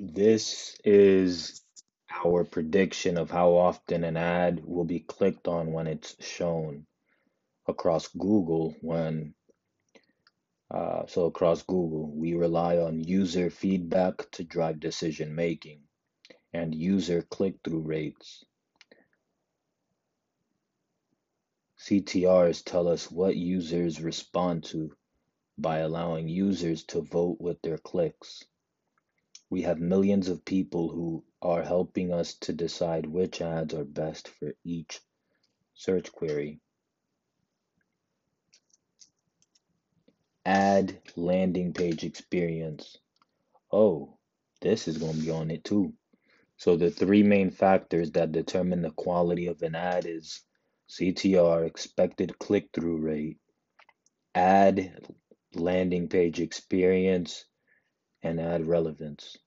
This 0.00 0.78
is 0.84 1.60
our 2.24 2.44
prediction 2.44 3.18
of 3.18 3.32
how 3.32 3.54
often 3.56 4.04
an 4.04 4.16
ad 4.16 4.64
will 4.64 4.84
be 4.84 5.00
clicked 5.00 5.48
on 5.48 5.72
when 5.72 5.88
it's 5.88 6.14
shown 6.24 6.86
across 7.66 8.06
Google 8.06 8.76
when 8.80 9.34
uh, 10.70 11.04
so 11.06 11.24
across 11.24 11.62
Google, 11.62 12.12
we 12.14 12.34
rely 12.34 12.76
on 12.76 13.02
user 13.02 13.50
feedback 13.50 14.30
to 14.32 14.44
drive 14.44 14.78
decision 14.78 15.34
making 15.34 15.80
and 16.52 16.72
user 16.72 17.22
click-through 17.22 17.80
rates. 17.80 18.44
CTRs 21.80 22.62
tell 22.64 22.86
us 22.86 23.10
what 23.10 23.34
users 23.34 24.00
respond 24.00 24.62
to 24.64 24.94
by 25.56 25.78
allowing 25.78 26.28
users 26.28 26.84
to 26.84 27.00
vote 27.00 27.38
with 27.40 27.60
their 27.62 27.78
clicks. 27.78 28.44
We 29.50 29.62
have 29.62 29.78
millions 29.78 30.28
of 30.28 30.44
people 30.44 30.90
who 30.90 31.24
are 31.40 31.62
helping 31.62 32.12
us 32.12 32.34
to 32.40 32.52
decide 32.52 33.06
which 33.06 33.40
ads 33.40 33.74
are 33.74 33.84
best 33.84 34.28
for 34.28 34.52
each 34.64 35.00
search 35.74 36.12
query. 36.12 36.60
Ad 40.44 41.00
landing 41.16 41.72
page 41.72 42.04
experience. 42.04 42.98
Oh, 43.72 44.18
this 44.60 44.88
is 44.88 44.98
going 44.98 45.14
to 45.14 45.22
be 45.22 45.30
on 45.30 45.50
it 45.50 45.64
too. 45.64 45.94
So 46.56 46.76
the 46.76 46.90
three 46.90 47.22
main 47.22 47.50
factors 47.50 48.10
that 48.12 48.32
determine 48.32 48.82
the 48.82 48.90
quality 48.90 49.46
of 49.46 49.62
an 49.62 49.74
ad 49.74 50.06
is 50.06 50.42
CTR, 50.90 51.66
expected 51.66 52.38
click-through 52.38 52.98
rate, 52.98 53.38
ad 54.34 55.06
landing 55.54 56.08
page 56.08 56.40
experience, 56.40 57.44
and 58.22 58.40
ad 58.40 58.66
relevance. 58.66 59.38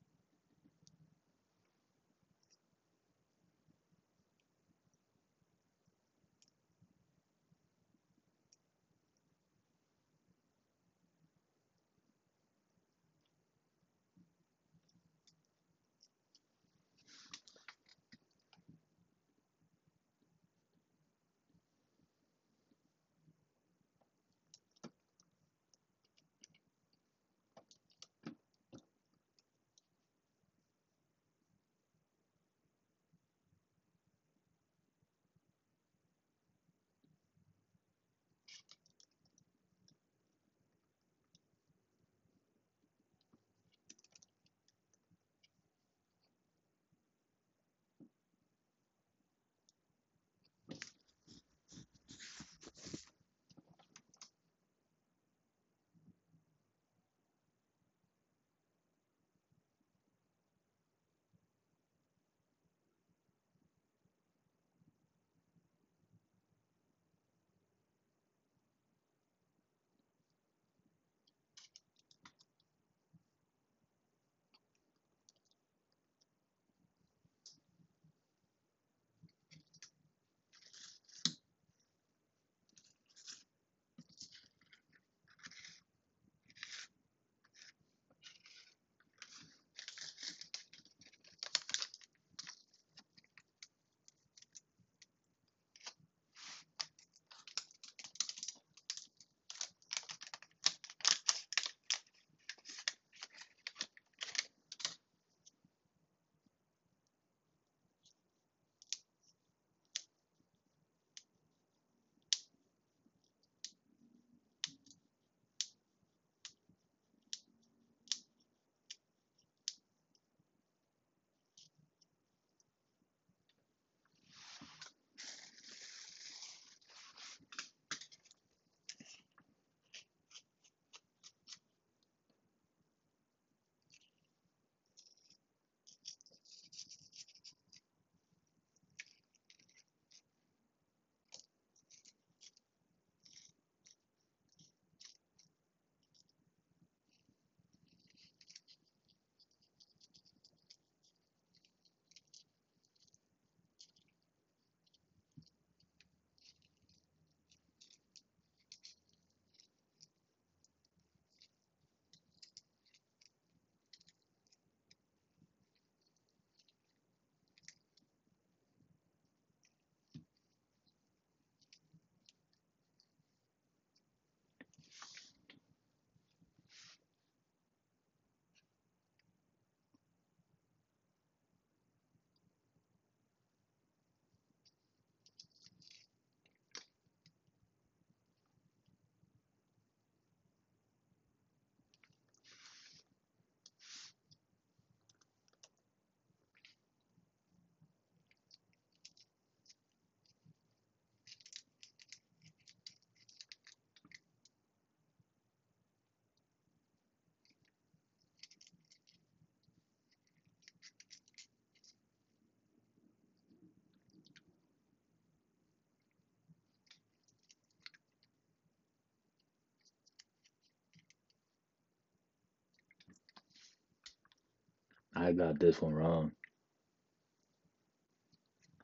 I 225.22 225.34
got 225.34 225.60
this 225.60 225.80
one 225.80 225.94
wrong. 225.94 226.32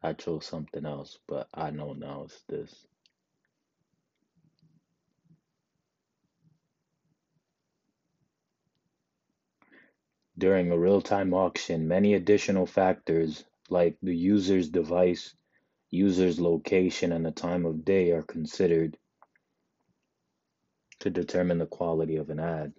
I 0.03 0.13
chose 0.13 0.45
something 0.45 0.85
else, 0.85 1.17
but 1.27 1.47
I 1.51 1.71
know 1.71 1.93
now 1.93 2.25
it's 2.25 2.43
this. 2.47 2.85
During 10.37 10.71
a 10.71 10.77
real-time 10.77 11.33
auction, 11.33 11.87
many 11.87 12.13
additional 12.13 12.67
factors 12.67 13.43
like 13.71 13.97
the 14.03 14.15
user's 14.15 14.69
device, 14.69 15.33
user's 15.89 16.39
location, 16.39 17.13
and 17.13 17.25
the 17.25 17.31
time 17.31 17.65
of 17.65 17.83
day 17.83 18.11
are 18.11 18.21
considered 18.21 18.95
to 20.99 21.09
determine 21.09 21.57
the 21.57 21.65
quality 21.65 22.17
of 22.17 22.29
an 22.29 22.39
ad. 22.39 22.73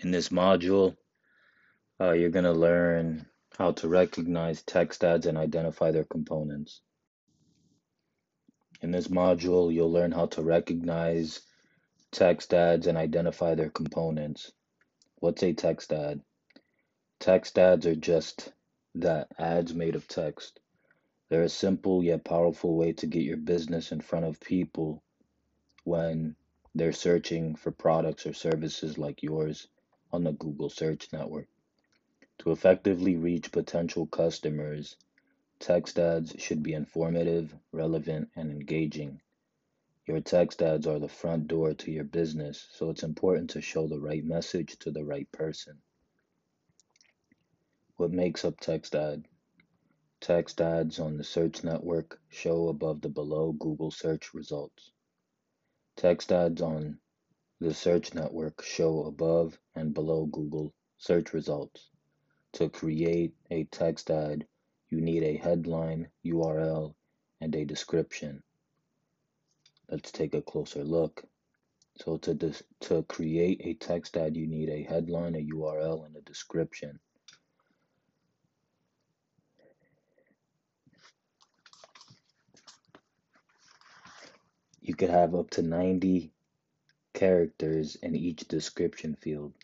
In 0.00 0.10
this 0.10 0.28
module, 0.28 0.96
uh, 2.00 2.12
you're 2.12 2.30
going 2.30 2.44
to 2.44 2.52
learn 2.52 3.26
how 3.56 3.72
to 3.72 3.88
recognize 3.88 4.62
text 4.62 5.04
ads 5.04 5.26
and 5.26 5.38
identify 5.38 5.92
their 5.92 6.04
components. 6.04 6.80
In 8.82 8.90
this 8.90 9.08
module, 9.08 9.72
you'll 9.72 9.92
learn 9.92 10.12
how 10.12 10.26
to 10.26 10.42
recognize 10.42 11.40
text 12.10 12.52
ads 12.52 12.86
and 12.86 12.98
identify 12.98 13.54
their 13.54 13.70
components. 13.70 14.52
What's 15.20 15.42
a 15.42 15.54
text 15.54 15.92
ad? 15.92 16.20
Text 17.20 17.58
ads 17.58 17.86
are 17.86 17.94
just 17.94 18.52
that, 18.96 19.28
ads 19.38 19.74
made 19.74 19.94
of 19.94 20.08
text. 20.08 20.60
They're 21.30 21.44
a 21.44 21.48
simple 21.48 22.02
yet 22.02 22.24
powerful 22.24 22.76
way 22.76 22.92
to 22.94 23.06
get 23.06 23.22
your 23.22 23.38
business 23.38 23.92
in 23.92 24.00
front 24.00 24.26
of 24.26 24.40
people 24.40 25.02
when 25.84 26.36
they're 26.74 26.92
searching 26.92 27.54
for 27.54 27.70
products 27.70 28.26
or 28.26 28.34
services 28.34 28.98
like 28.98 29.22
yours 29.22 29.68
on 30.14 30.22
the 30.22 30.32
Google 30.32 30.70
search 30.70 31.12
network. 31.12 31.48
To 32.38 32.52
effectively 32.52 33.16
reach 33.16 33.50
potential 33.50 34.06
customers, 34.06 34.96
text 35.58 35.98
ads 35.98 36.34
should 36.38 36.62
be 36.62 36.72
informative, 36.72 37.54
relevant, 37.72 38.30
and 38.36 38.50
engaging. 38.50 39.20
Your 40.06 40.20
text 40.20 40.62
ads 40.62 40.86
are 40.86 41.00
the 41.00 41.08
front 41.08 41.48
door 41.48 41.74
to 41.74 41.90
your 41.90 42.04
business, 42.04 42.68
so 42.72 42.90
it's 42.90 43.02
important 43.02 43.50
to 43.50 43.60
show 43.60 43.88
the 43.88 43.98
right 43.98 44.24
message 44.24 44.78
to 44.80 44.92
the 44.92 45.04
right 45.04 45.30
person. 45.32 45.80
What 47.96 48.12
makes 48.12 48.44
up 48.44 48.60
text 48.60 48.94
ad? 48.94 49.26
Text 50.20 50.60
ads 50.60 51.00
on 51.00 51.16
the 51.16 51.24
search 51.24 51.64
network 51.64 52.20
show 52.28 52.68
above 52.68 53.00
the 53.00 53.08
below 53.08 53.52
Google 53.52 53.90
search 53.90 54.32
results. 54.32 54.92
Text 55.96 56.30
ads 56.30 56.62
on 56.62 57.00
the 57.60 57.72
search 57.72 58.14
network 58.14 58.62
show 58.62 59.04
above 59.04 59.58
and 59.74 59.94
below 59.94 60.26
Google 60.26 60.74
search 60.98 61.32
results. 61.32 61.90
To 62.54 62.68
create 62.68 63.34
a 63.50 63.64
text 63.64 64.10
ad, 64.10 64.46
you 64.90 65.00
need 65.00 65.22
a 65.22 65.36
headline, 65.36 66.08
URL, 66.24 66.94
and 67.40 67.54
a 67.54 67.64
description. 67.64 68.42
Let's 69.88 70.12
take 70.12 70.34
a 70.34 70.42
closer 70.42 70.84
look. 70.84 71.24
So 72.00 72.16
to, 72.18 72.34
dis- 72.34 72.62
to 72.82 73.02
create 73.04 73.60
a 73.64 73.74
text 73.74 74.16
ad, 74.16 74.36
you 74.36 74.46
need 74.46 74.68
a 74.68 74.82
headline, 74.82 75.36
a 75.36 75.44
URL, 75.44 76.06
and 76.06 76.16
a 76.16 76.20
description. 76.22 76.98
You 84.80 84.94
could 84.94 85.10
have 85.10 85.34
up 85.34 85.50
to 85.50 85.62
90 85.62 86.33
characters 87.14 87.96
in 88.02 88.16
each 88.16 88.48
description 88.48 89.16
field. 89.16 89.54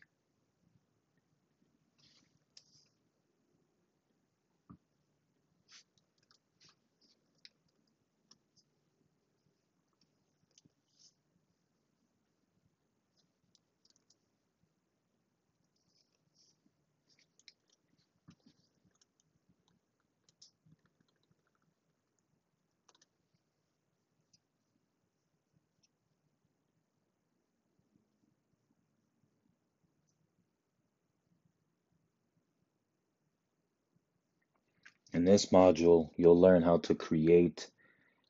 In 35.21 35.27
this 35.27 35.53
module, 35.53 36.09
you'll 36.17 36.41
learn 36.41 36.63
how 36.63 36.79
to 36.79 36.95
create 36.95 37.71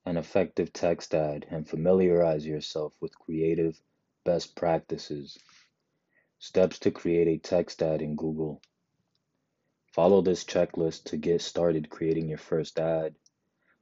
an 0.04 0.16
effective 0.16 0.72
text 0.72 1.14
ad 1.14 1.46
and 1.48 1.64
familiarize 1.64 2.44
yourself 2.44 2.96
with 3.00 3.16
creative 3.16 3.80
best 4.24 4.56
practices. 4.56 5.38
Steps 6.40 6.80
to 6.80 6.90
create 6.90 7.28
a 7.28 7.38
text 7.38 7.80
ad 7.80 8.02
in 8.02 8.16
Google. 8.16 8.60
Follow 9.92 10.20
this 10.20 10.42
checklist 10.42 11.04
to 11.04 11.16
get 11.16 11.42
started 11.42 11.90
creating 11.90 12.28
your 12.28 12.38
first 12.38 12.76
ad. 12.80 13.14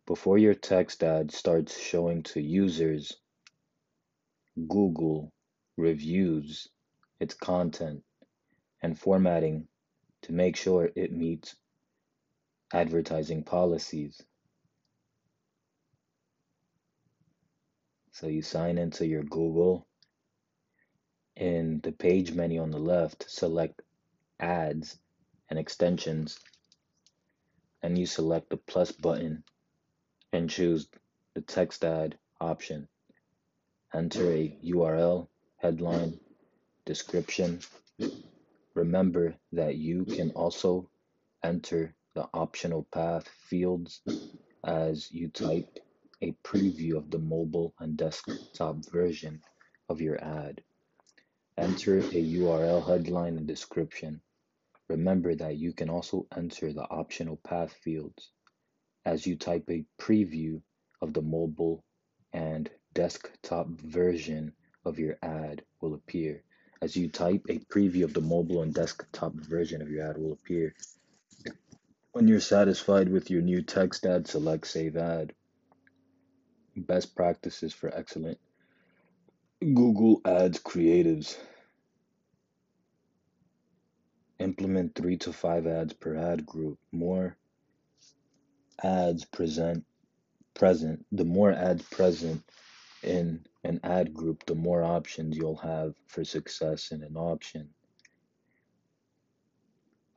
Before 0.04 0.36
your 0.36 0.54
text 0.54 1.02
ad 1.02 1.32
starts 1.32 1.80
showing 1.80 2.24
to 2.24 2.42
users, 2.42 3.16
Google 4.54 5.32
reviews 5.78 6.68
its 7.20 7.32
content 7.32 8.04
and 8.82 8.98
formatting 8.98 9.66
to 10.20 10.34
make 10.34 10.56
sure 10.56 10.90
it 10.94 11.10
meets 11.10 11.56
advertising 12.72 13.42
policies. 13.42 14.22
So 18.12 18.26
you 18.26 18.42
sign 18.42 18.78
into 18.78 19.06
your 19.06 19.22
Google. 19.22 19.86
In 21.36 21.80
the 21.84 21.92
page 21.92 22.32
menu 22.32 22.60
on 22.60 22.70
the 22.70 22.78
left, 22.78 23.30
select 23.30 23.80
Ads 24.40 24.98
and 25.48 25.58
Extensions, 25.58 26.38
and 27.82 27.96
you 27.96 28.06
select 28.06 28.50
the 28.50 28.56
plus 28.56 28.90
button 28.90 29.44
and 30.32 30.50
choose 30.50 30.88
the 31.34 31.40
text 31.40 31.84
ad 31.84 32.18
option. 32.40 32.88
Enter 33.94 34.32
a 34.32 34.58
URL, 34.64 35.28
headline, 35.56 36.18
description. 36.84 37.60
Remember 38.74 39.36
that 39.52 39.76
you 39.76 40.04
can 40.04 40.32
also 40.32 40.90
enter 41.44 41.94
the 42.18 42.28
optional 42.34 42.84
path 42.92 43.28
fields 43.48 44.02
as 44.64 45.08
you 45.12 45.28
type 45.28 45.78
a 46.20 46.32
preview 46.42 46.96
of 46.96 47.12
the 47.12 47.18
mobile 47.20 47.72
and 47.78 47.96
desktop 47.96 48.74
version 48.90 49.40
of 49.88 50.00
your 50.00 50.20
ad. 50.20 50.60
Enter 51.56 51.98
a 51.98 52.20
URL 52.40 52.84
headline 52.84 53.36
and 53.36 53.46
description. 53.46 54.20
Remember 54.88 55.36
that 55.36 55.58
you 55.58 55.72
can 55.72 55.88
also 55.88 56.26
enter 56.36 56.72
the 56.72 56.90
optional 56.90 57.36
path 57.36 57.72
fields 57.84 58.32
as 59.06 59.24
you 59.24 59.36
type 59.36 59.70
a 59.70 59.84
preview 59.96 60.60
of 61.00 61.12
the 61.12 61.22
mobile 61.22 61.84
and 62.32 62.68
desktop 62.94 63.68
version 63.68 64.52
of 64.84 64.98
your 64.98 65.16
ad 65.22 65.62
will 65.80 65.94
appear. 65.94 66.42
As 66.82 66.96
you 66.96 67.08
type 67.08 67.46
a 67.48 67.60
preview 67.72 68.02
of 68.02 68.12
the 68.12 68.20
mobile 68.20 68.62
and 68.62 68.74
desktop 68.74 69.34
version 69.34 69.80
of 69.80 69.88
your 69.88 70.10
ad 70.10 70.18
will 70.18 70.32
appear. 70.32 70.74
When 72.18 72.26
you're 72.26 72.40
satisfied 72.40 73.08
with 73.10 73.30
your 73.30 73.42
new 73.42 73.62
text 73.62 74.04
ad, 74.04 74.26
select 74.26 74.66
Save 74.66 74.96
Ad. 74.96 75.34
Best 76.76 77.14
practices 77.14 77.72
for 77.72 77.94
excellent 77.94 78.40
Google 79.60 80.20
Ads 80.24 80.58
creatives. 80.58 81.38
Implement 84.40 84.96
three 84.96 85.16
to 85.18 85.32
five 85.32 85.68
ads 85.68 85.92
per 85.92 86.16
ad 86.16 86.44
group. 86.44 86.80
More 86.90 87.36
ads 88.82 89.24
present 89.24 89.84
present, 90.54 91.06
the 91.12 91.24
more 91.24 91.52
ads 91.52 91.84
present 91.84 92.42
in 93.04 93.46
an 93.62 93.78
ad 93.84 94.12
group, 94.12 94.44
the 94.44 94.56
more 94.56 94.82
options 94.82 95.36
you'll 95.36 95.54
have 95.54 95.94
for 96.08 96.24
success 96.24 96.90
in 96.90 97.04
an 97.04 97.16
auction. 97.16 97.70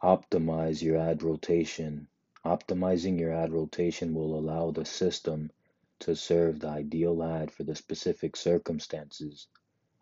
Optimize 0.04 0.82
your 0.82 0.98
ad 0.98 1.22
rotation. 1.22 2.08
Optimizing 2.44 3.20
your 3.20 3.32
ad 3.32 3.54
rotation 3.54 4.16
will 4.16 4.34
allow 4.34 4.72
the 4.72 4.84
system 4.84 5.52
to 6.00 6.16
serve 6.16 6.60
the 6.60 6.70
ideal 6.70 7.22
ad 7.22 7.52
for 7.52 7.64
the 7.64 7.76
specific 7.76 8.36
circumstances 8.36 9.48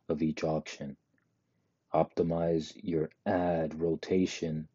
of 0.08 0.22
each 0.22 0.46
auction. 0.46 0.96
Optimize 1.94 2.72
your 2.82 3.10
ad 3.26 3.78
rotation 3.78 4.70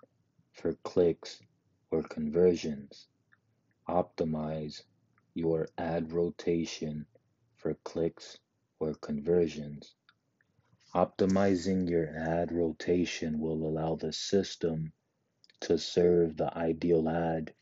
for 0.53 0.75
clicks 0.83 1.41
or 1.91 2.03
conversions. 2.03 3.09
Optimize 3.89 4.83
your 5.33 5.69
ad 5.79 6.13
rotation 6.13 7.07
for 7.57 7.73
clicks 7.83 8.39
or 8.79 8.93
conversions. 8.93 9.95
Optimizing 10.95 11.89
your 11.89 12.09
ad 12.15 12.53
rotation 12.53 13.41
will 13.41 13.67
allow 13.67 13.95
the 13.97 14.13
system 14.13 14.93
to 15.61 15.79
serve 15.79 16.37
the 16.37 16.57
ideal 16.57 17.09
ad 17.09 17.53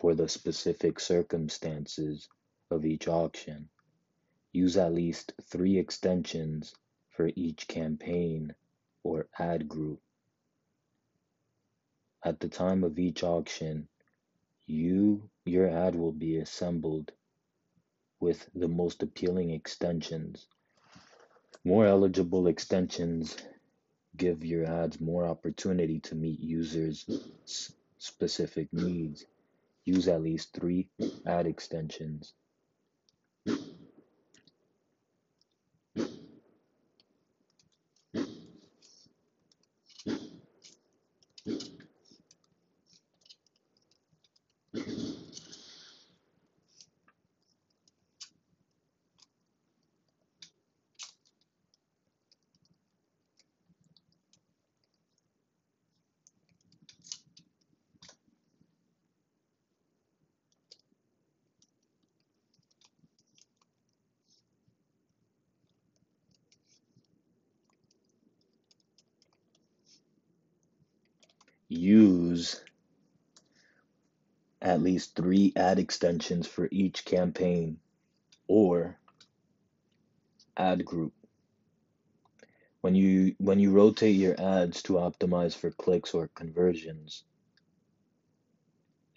for 0.00 0.14
the 0.14 0.28
specific 0.28 1.00
circumstances 1.00 2.28
of 2.70 2.84
each 2.84 3.08
auction. 3.08 3.68
Use 4.52 4.76
at 4.76 4.92
least 4.92 5.32
three 5.50 5.78
extensions 5.78 6.74
for 7.10 7.30
each 7.36 7.66
campaign 7.68 8.54
or 9.02 9.28
ad 9.38 9.68
group. 9.68 10.00
At 12.24 12.40
the 12.40 12.48
time 12.48 12.84
of 12.84 12.98
each 12.98 13.22
auction, 13.22 13.88
you 14.66 15.28
your 15.44 15.68
ad 15.68 15.94
will 15.94 16.12
be 16.12 16.38
assembled 16.38 17.12
with 18.20 18.48
the 18.54 18.68
most 18.68 19.02
appealing 19.02 19.50
extensions. 19.50 20.46
More 21.64 21.86
eligible 21.86 22.46
extensions 22.46 23.36
Give 24.16 24.44
your 24.44 24.64
ads 24.66 25.00
more 25.00 25.26
opportunity 25.26 26.00
to 26.00 26.14
meet 26.14 26.40
users' 26.40 27.06
specific 27.98 28.72
needs. 28.72 29.26
Use 29.84 30.08
at 30.08 30.22
least 30.22 30.52
three 30.52 30.88
ad 31.26 31.46
extensions. 31.46 32.34
Use 71.68 72.62
at 74.60 74.82
least 74.82 75.14
three 75.14 75.52
ad 75.56 75.78
extensions 75.78 76.46
for 76.46 76.68
each 76.70 77.04
campaign 77.04 77.78
or 78.48 78.98
ad 80.56 80.84
group. 80.84 81.12
When 82.80 82.94
you 82.94 83.34
when 83.38 83.58
you 83.58 83.72
rotate 83.72 84.16
your 84.16 84.38
ads 84.40 84.82
to 84.84 84.94
optimize 84.94 85.56
for 85.56 85.70
clicks 85.70 86.14
or 86.14 86.28
conversions, 86.28 87.24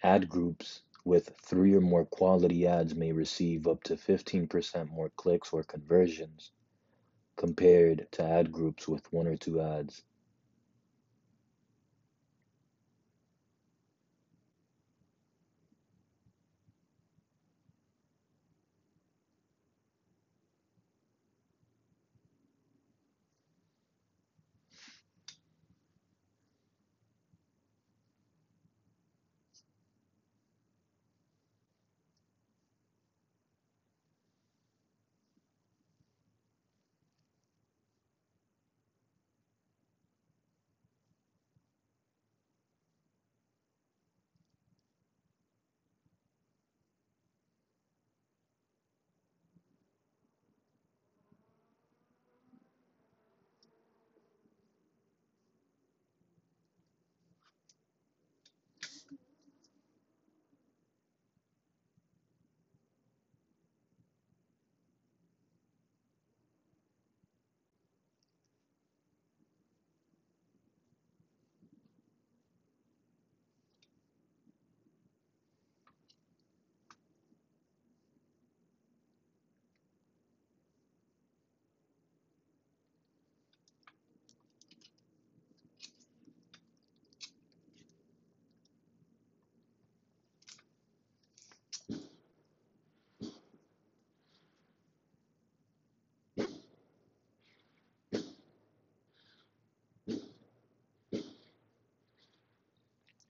ad 0.02 0.28
groups 0.28 0.82
with 1.04 1.34
three 1.42 1.74
or 1.74 1.80
more 1.80 2.04
quality 2.04 2.66
ads 2.66 2.94
may 2.94 3.12
receive 3.12 3.66
up 3.66 3.82
to 3.84 3.96
15% 3.96 4.90
more 4.90 5.10
clicks 5.16 5.52
or 5.52 5.62
conversions 5.62 6.50
compared 7.36 8.06
to 8.12 8.22
ad 8.22 8.52
groups 8.52 8.86
with 8.88 9.10
one 9.12 9.26
or 9.26 9.36
two 9.36 9.60
ads. 9.60 10.02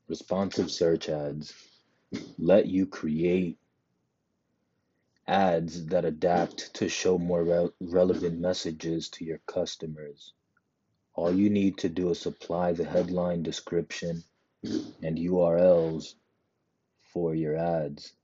Responsive 0.09 0.71
search 0.71 1.09
ads 1.09 1.53
let 2.38 2.66
you 2.66 2.87
create 2.87 3.59
ads 5.27 5.87
that 5.87 6.07
adapt 6.07 6.75
to 6.75 6.88
show 6.88 7.18
more 7.18 7.44
re- 7.44 7.71
relevant 7.81 8.40
messages 8.40 9.11
to 9.11 9.25
your 9.25 9.40
customers. 9.47 10.33
All 11.14 11.33
you 11.35 11.51
need 11.51 11.79
to 11.79 11.90
do 11.90 12.11
is 12.11 12.21
supply 12.21 12.73
the 12.73 12.85
headline 12.85 13.42
description 13.42 14.25
and 14.62 15.18
URLs 15.18 16.14
for 17.12 17.35
your 17.35 17.57
ads. 17.57 18.14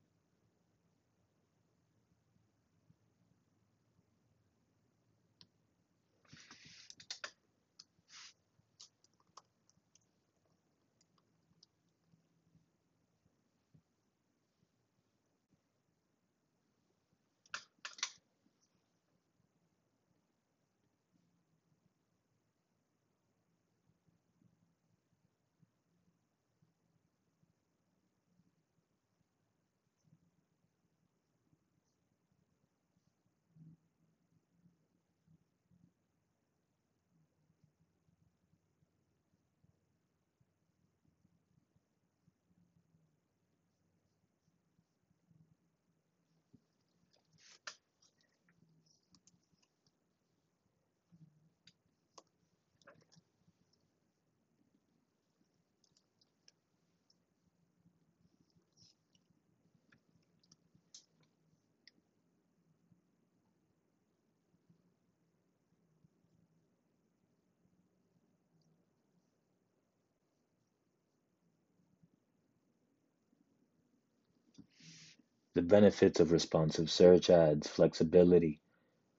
The 75.54 75.62
benefits 75.62 76.20
of 76.20 76.32
responsive 76.32 76.90
search 76.90 77.30
ads 77.30 77.68
flexibility, 77.68 78.60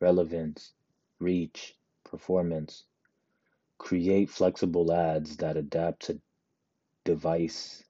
relevance, 0.01 0.73
reach, 1.19 1.75
performance. 2.05 2.85
Create 3.79 4.29
flexible 4.29 4.91
ads 4.93 5.37
that 5.37 5.57
adapt 5.57 6.07
to 6.07 6.21
device 7.05 7.83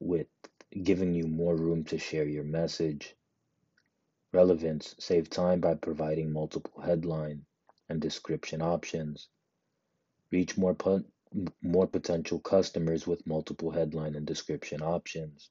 width, 0.00 0.30
giving 0.82 1.14
you 1.14 1.26
more 1.26 1.56
room 1.56 1.84
to 1.84 1.98
share 1.98 2.26
your 2.28 2.44
message. 2.44 3.16
Relevance 4.32 4.94
save 4.98 5.30
time 5.30 5.60
by 5.60 5.74
providing 5.74 6.32
multiple 6.32 6.82
headline 6.82 7.46
and 7.88 8.00
description 8.00 8.62
options. 8.62 9.28
Reach 10.32 10.58
more, 10.58 10.74
po- 10.74 11.04
more 11.62 11.86
potential 11.86 12.40
customers 12.40 13.06
with 13.06 13.26
multiple 13.26 13.70
headline 13.70 14.14
and 14.16 14.26
description 14.26 14.82
options. 14.82 15.50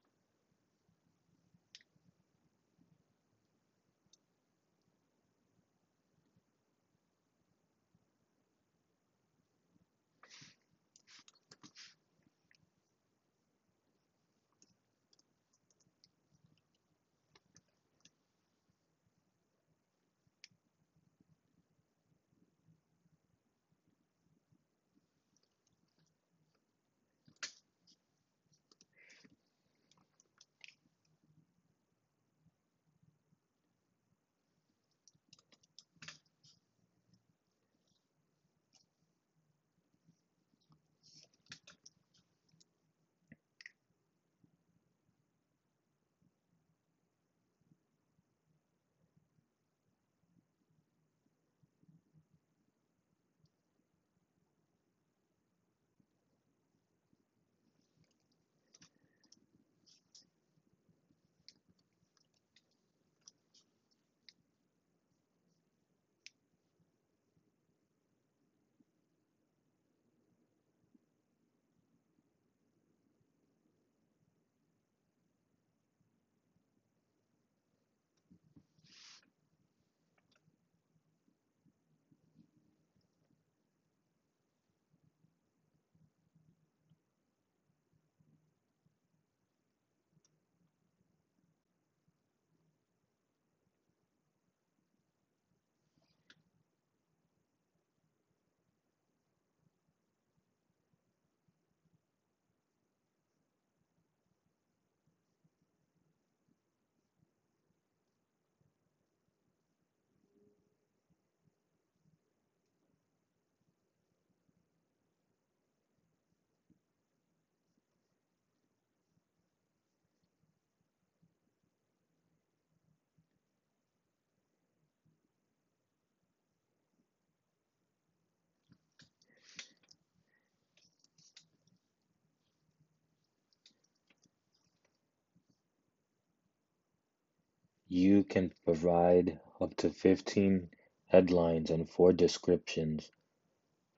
You 137.97 138.25
can 138.25 138.53
provide 138.63 139.39
up 139.59 139.75
to 139.77 139.89
15 139.89 140.69
headlines 141.07 141.71
and 141.71 141.89
4 141.89 142.13
descriptions 142.13 143.09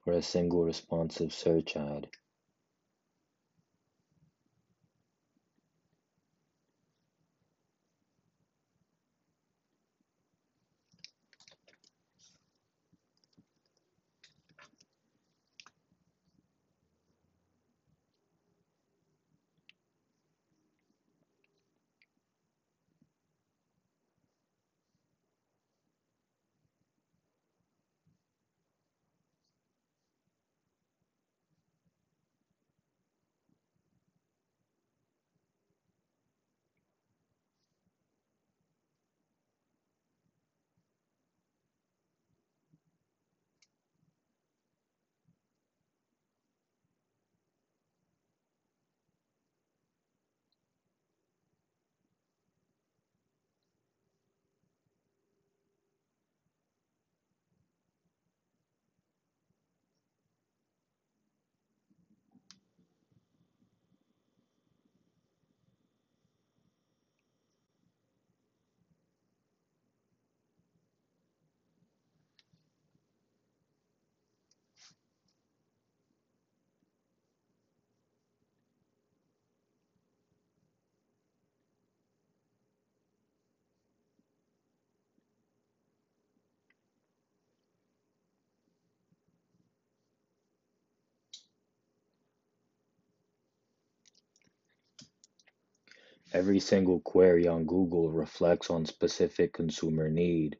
for 0.02 0.14
a 0.14 0.22
single 0.22 0.64
responsive 0.64 1.34
search 1.34 1.76
ad. 1.76 2.08
Every 96.32 96.60
single 96.60 97.00
query 97.00 97.48
on 97.48 97.64
Google 97.66 98.10
reflects 98.10 98.70
on 98.70 98.86
specific 98.86 99.52
consumer 99.52 100.08
need, 100.08 100.58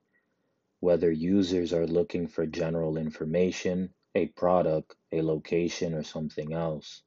whether 0.81 1.13
users 1.13 1.73
are 1.73 1.87
looking 1.87 2.27
for 2.27 2.45
general 2.45 2.97
information, 2.97 3.95
a 4.17 4.27
product, 4.27 4.97
a 5.13 5.23
location, 5.23 5.95
or 5.95 6.03
something 6.03 6.53
else. 6.53 7.03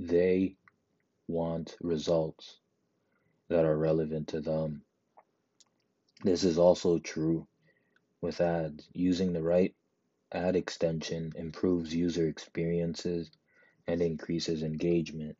They 0.00 0.56
want 1.28 1.76
results 1.80 2.58
that 3.48 3.64
are 3.64 3.76
relevant 3.76 4.28
to 4.28 4.40
them. 4.40 4.82
This 6.24 6.42
is 6.42 6.58
also 6.58 6.98
true 6.98 7.46
with 8.20 8.40
ads. 8.40 8.88
Using 8.92 9.32
the 9.32 9.42
right 9.42 9.74
ad 10.32 10.56
extension 10.56 11.32
improves 11.36 11.94
user 11.94 12.26
experiences 12.26 13.30
and 13.86 14.02
increases 14.02 14.64
engagement. 14.64 15.36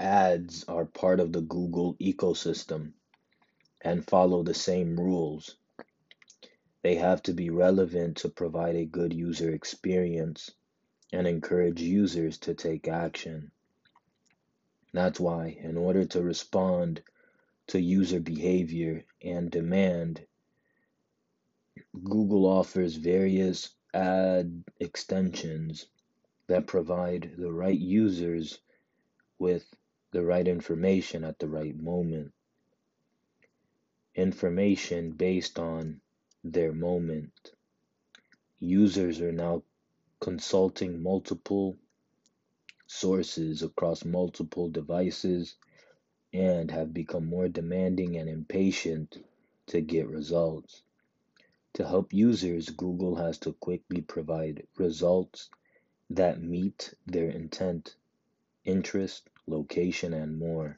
Ads 0.00 0.64
are 0.64 0.86
part 0.86 1.20
of 1.20 1.30
the 1.30 1.42
Google 1.42 1.94
ecosystem 1.96 2.94
and 3.82 4.02
follow 4.02 4.42
the 4.42 4.54
same 4.54 4.98
rules. 4.98 5.56
They 6.80 6.94
have 6.94 7.22
to 7.24 7.34
be 7.34 7.50
relevant 7.50 8.16
to 8.18 8.30
provide 8.30 8.76
a 8.76 8.86
good 8.86 9.12
user 9.12 9.50
experience 9.50 10.52
and 11.12 11.26
encourage 11.26 11.82
users 11.82 12.38
to 12.38 12.54
take 12.54 12.88
action. 12.88 13.52
That's 14.94 15.20
why, 15.20 15.48
in 15.48 15.76
order 15.76 16.06
to 16.06 16.22
respond 16.22 17.02
to 17.66 17.78
user 17.78 18.20
behavior 18.20 19.04
and 19.22 19.50
demand, 19.50 20.24
Google 22.02 22.46
offers 22.46 22.96
various 22.96 23.68
ad 23.92 24.64
extensions 24.78 25.84
that 26.46 26.66
provide 26.66 27.34
the 27.36 27.52
right 27.52 27.78
users 27.78 28.58
with 29.38 29.66
the 30.12 30.22
right 30.22 30.46
information 30.46 31.24
at 31.24 31.38
the 31.38 31.48
right 31.48 31.76
moment. 31.76 32.32
Information 34.14 35.12
based 35.12 35.58
on 35.58 36.00
their 36.42 36.72
moment. 36.72 37.52
Users 38.58 39.20
are 39.20 39.32
now 39.32 39.62
consulting 40.20 41.02
multiple 41.02 41.76
sources 42.86 43.62
across 43.62 44.04
multiple 44.04 44.68
devices 44.68 45.54
and 46.32 46.70
have 46.70 46.92
become 46.92 47.26
more 47.26 47.48
demanding 47.48 48.16
and 48.16 48.28
impatient 48.28 49.16
to 49.66 49.80
get 49.80 50.08
results. 50.08 50.82
To 51.74 51.86
help 51.86 52.12
users, 52.12 52.68
Google 52.68 53.14
has 53.16 53.38
to 53.38 53.52
quickly 53.52 54.00
provide 54.00 54.66
results 54.76 55.48
that 56.10 56.42
meet 56.42 56.92
their 57.06 57.30
intent, 57.30 57.94
interest, 58.64 59.28
location, 59.50 60.14
and 60.14 60.38
more. 60.38 60.76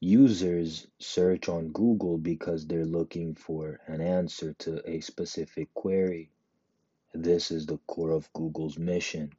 Users 0.00 0.86
search 0.98 1.48
on 1.48 1.72
Google 1.72 2.18
because 2.18 2.66
they're 2.66 2.84
looking 2.84 3.34
for 3.34 3.80
an 3.86 4.00
answer 4.00 4.52
to 4.54 4.88
a 4.88 5.00
specific 5.00 5.72
query. 5.74 6.30
This 7.14 7.50
is 7.50 7.66
the 7.66 7.78
core 7.78 8.10
of 8.10 8.32
Google's 8.32 8.78
mission. 8.78 9.32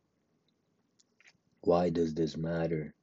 Why 1.61 1.89
does 1.89 2.13
this 2.13 2.35
matter? 2.35 2.93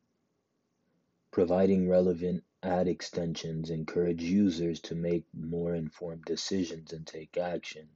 Providing 1.31 1.89
relevant 1.89 2.45
ad 2.63 2.89
extensions 2.89 3.71
encourage 3.71 4.23
users 4.23 4.81
to 4.81 4.95
make 4.95 5.25
more 5.33 5.75
informed 5.75 6.25
decisions 6.25 6.93
and 6.93 7.07
take 7.07 7.37
action. 7.37 7.89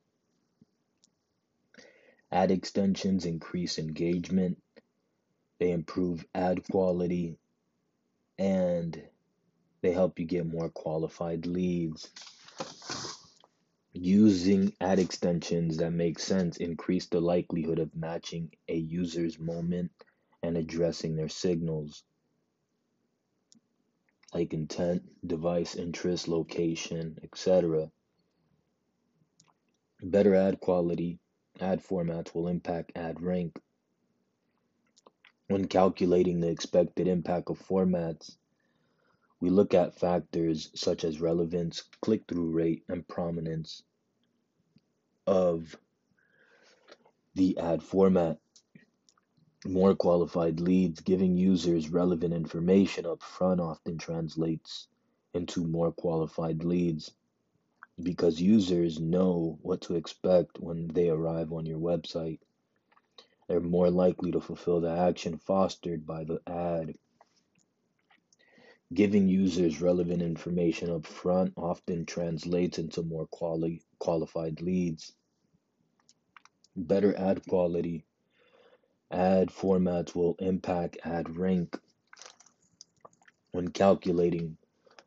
Ad 2.30 2.50
extensions 2.50 3.26
increase 3.26 3.78
engagement, 3.78 4.62
they 5.61 5.70
improve 5.70 6.25
ad 6.35 6.66
quality, 6.68 7.37
and 8.38 9.01
they 9.83 9.92
help 9.92 10.18
you 10.18 10.27
get 10.27 10.46
more 10.46 10.70
qualified 10.70 11.46
leads. 11.46 12.11
Using 13.92 14.73
ad 14.81 14.99
extensions 14.99 15.77
that 15.77 15.92
make 15.92 16.18
sense 16.18 16.57
increase 16.57 17.07
the 17.07 17.20
likelihood 17.20 17.79
of 17.79 17.94
matching 17.94 18.51
a 18.68 18.75
user's 18.75 19.38
moment 19.38 19.92
and 20.42 20.57
addressing 20.57 21.14
their 21.14 21.29
signals 21.29 22.03
like 24.33 24.55
intent, 24.55 25.03
device 25.27 25.75
interest, 25.75 26.29
location, 26.29 27.18
etc. 27.23 27.90
Better 30.03 30.35
ad 30.35 30.61
quality, 30.61 31.18
ad 31.61 31.83
formats 31.83 32.35
will 32.35 32.49
impact 32.49 32.92
ad 32.94 33.20
rank. 33.20 33.59
When 35.51 35.67
calculating 35.69 36.41
the 36.41 36.49
expected 36.51 37.09
impact 37.09 37.51
of 37.51 37.61
formats, 37.61 38.37
We 39.41 39.51
look 39.51 39.75
at 39.75 39.95
factors 39.99 40.71
such 40.75 41.05
as 41.05 41.21
relevance, 41.21 41.83
click 42.03 42.25
through 42.29 42.51
rate, 42.53 42.85
and 42.89 43.07
prominence 43.09 43.83
of 45.27 45.77
the 47.35 47.59
ad 47.59 47.83
format. 47.83 48.39
More 49.67 49.95
qualified 49.97 50.61
leads 50.61 51.01
giving 51.01 51.37
users 51.37 51.91
relevant 51.91 52.35
information 52.35 53.07
up 53.07 53.23
front 53.23 53.61
often 53.61 53.99
translates 53.99 54.89
into 55.35 55.67
more 55.67 55.93
qualified 55.93 56.65
leads 56.65 57.13
because 58.03 58.41
users 58.41 59.01
know 59.01 59.59
what 59.63 59.83
to 59.83 59.97
expect 59.97 60.61
when 60.61 60.89
they 60.89 61.11
arrive 61.11 61.53
on 61.53 61.67
your 61.67 61.81
website. 61.81 62.41
They're 63.51 63.59
more 63.59 63.91
likely 63.91 64.31
to 64.31 64.41
fulfill 64.41 64.81
the 64.81 64.93
action 64.93 65.37
fostered 65.39 66.07
by 66.07 66.23
the 66.23 66.41
ad. 66.47 66.95
Giving 68.95 69.27
users 69.27 69.81
relevant 69.81 70.23
information 70.23 70.89
up 70.89 71.05
front 71.05 71.55
often 71.57 72.07
translates 72.07 72.79
into 72.79 73.03
more 73.03 73.27
quali- 73.27 73.83
qualified 73.99 74.63
leads. 74.63 75.13
Better 76.77 77.13
ad 77.17 77.45
quality. 77.49 78.05
Ad 79.11 79.49
formats 79.49 80.15
will 80.15 80.37
impact 80.39 80.99
ad 81.03 81.37
rank 81.37 81.77
when 83.51 83.67
calculating 83.67 84.59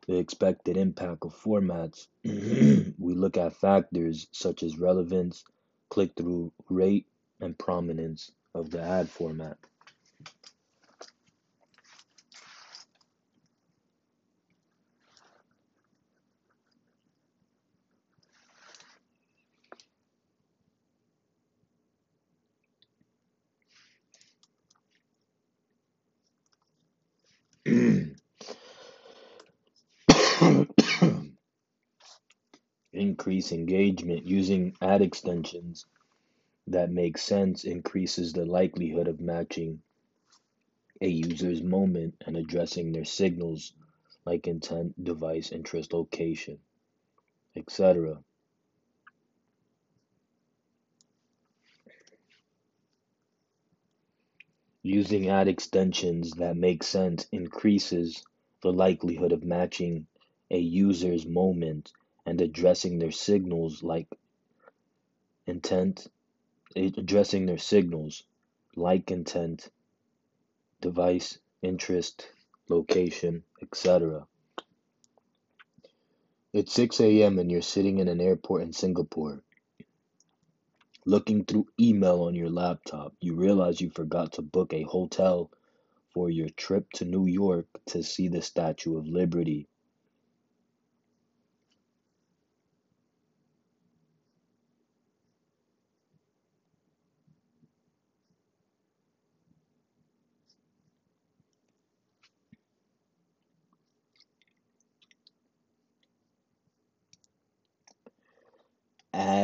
the 0.06 0.18
expected 0.18 0.76
impact 0.76 1.24
of 1.24 1.34
formats. 1.34 2.08
we 2.24 3.14
look 3.14 3.38
at 3.38 3.56
factors 3.56 4.26
such 4.32 4.62
as 4.62 4.78
relevance, 4.78 5.44
click 5.88 6.12
through 6.14 6.52
rate, 6.68 7.06
and 7.40 7.58
prominence 7.58 8.30
of 8.54 8.70
the 8.70 8.80
ad 8.82 9.08
format. 9.10 9.58
Increase 32.92 33.52
engagement 33.52 34.26
using 34.26 34.74
ad 34.82 35.02
extensions 35.02 35.86
that 36.66 36.90
makes 36.90 37.22
sense 37.22 37.64
increases 37.64 38.32
the 38.32 38.44
likelihood 38.44 39.08
of 39.08 39.20
matching 39.20 39.82
a 41.00 41.08
user's 41.08 41.62
moment 41.62 42.14
and 42.26 42.36
addressing 42.36 42.92
their 42.92 43.04
signals 43.04 43.74
like 44.24 44.46
intent, 44.46 45.02
device, 45.04 45.52
interest, 45.52 45.92
location, 45.92 46.58
etc. 47.56 48.22
Using 54.82 55.28
ad 55.28 55.48
extensions 55.48 56.30
that 56.32 56.56
make 56.56 56.82
sense 56.82 57.26
increases 57.32 58.24
the 58.62 58.72
likelihood 58.72 59.32
of 59.32 59.44
matching 59.44 60.06
a 60.50 60.58
user's 60.58 61.26
moment 61.26 61.92
and 62.26 62.40
addressing 62.40 62.98
their 62.98 63.10
signals 63.10 63.82
like 63.82 64.08
intent, 65.46 66.06
addressing 66.76 67.46
their 67.46 67.58
signals 67.58 68.24
like 68.76 69.10
intent, 69.10 69.70
device, 70.80 71.38
interest, 71.62 72.28
location, 72.68 73.42
etc. 73.62 74.26
It's 76.52 76.72
6 76.72 77.00
a.m. 77.00 77.38
and 77.38 77.50
you're 77.50 77.62
sitting 77.62 77.98
in 77.98 78.08
an 78.08 78.20
airport 78.20 78.62
in 78.62 78.72
Singapore. 78.72 79.42
Looking 81.06 81.44
through 81.44 81.66
email 81.78 82.22
on 82.22 82.34
your 82.34 82.48
laptop, 82.48 83.14
you 83.20 83.34
realize 83.34 83.80
you 83.80 83.90
forgot 83.90 84.32
to 84.34 84.42
book 84.42 84.72
a 84.72 84.82
hotel 84.82 85.50
for 86.12 86.30
your 86.30 86.48
trip 86.48 86.90
to 86.92 87.04
New 87.04 87.26
York 87.26 87.66
to 87.86 88.02
see 88.02 88.28
the 88.28 88.40
Statue 88.40 88.96
of 88.96 89.06
Liberty. 89.06 89.68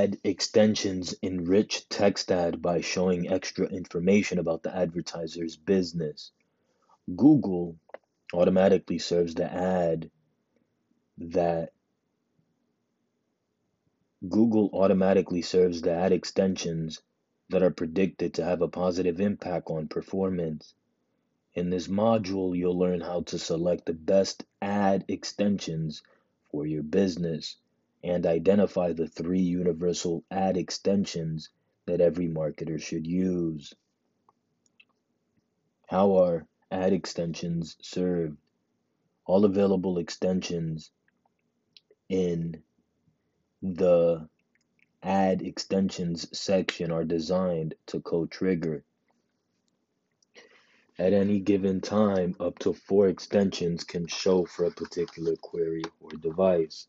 Ad 0.03 0.17
extensions 0.25 1.13
enrich 1.21 1.87
text 1.91 2.33
ad 2.33 2.63
by 2.63 2.81
showing 2.81 3.29
extra 3.29 3.67
information 3.67 4.39
about 4.39 4.63
the 4.63 4.75
advertiser's 4.75 5.57
business. 5.57 6.33
Google 7.15 7.77
automatically 8.33 8.99
serves 8.99 9.35
the 9.35 9.45
ad 9.45 10.11
that 11.19 11.75
Google 14.27 14.71
automatically 14.73 15.43
serves 15.43 15.83
the 15.83 15.93
ad 15.93 16.13
extensions 16.13 17.03
that 17.51 17.63
are 17.63 17.71
predicted 17.71 18.33
to 18.33 18.45
have 18.45 18.63
a 18.63 18.69
positive 18.69 19.21
impact 19.21 19.69
on 19.69 19.87
performance. 19.87 20.73
In 21.53 21.69
this 21.69 21.89
module, 21.89 22.57
you'll 22.57 22.79
learn 22.79 23.03
how 23.03 23.21
to 23.25 23.39
select 23.39 23.85
the 23.85 23.93
best 23.93 24.47
ad 24.63 25.05
extensions 25.09 26.03
for 26.51 26.65
your 26.65 26.83
business 26.83 27.59
and 28.03 28.27
identify 28.27 28.93
the 28.93 29.07
three 29.07 29.41
universal 29.41 30.25
ad 30.31 30.57
extensions 30.57 31.51
that 31.87 32.01
every 32.01 32.29
marketer 32.29 32.81
should 32.81 33.07
use. 33.07 33.75
How 35.87 36.17
are 36.19 36.47
ad 36.71 36.93
extensions 36.93 37.77
served? 37.83 38.37
All 39.27 39.45
available 39.45 39.99
extensions 39.99 40.91
in 42.09 42.63
the 43.63 44.29
ad 45.03 45.43
extensions 45.43 46.27
section 46.37 46.91
are 46.91 47.05
designed 47.05 47.75
to 47.87 48.01
co-trigger. 48.01 48.85
At 50.99 51.13
any 51.13 51.41
given 51.41 51.81
time, 51.81 52.37
up 52.39 52.59
to 52.61 52.75
four 52.75 53.09
extensions 53.09 53.85
can 53.85 54.07
show 54.07 54.45
for 54.45 54.67
a 54.67 54.71
particular 54.71 55.35
query 55.37 55.83
or 56.01 56.11
device. 56.11 56.87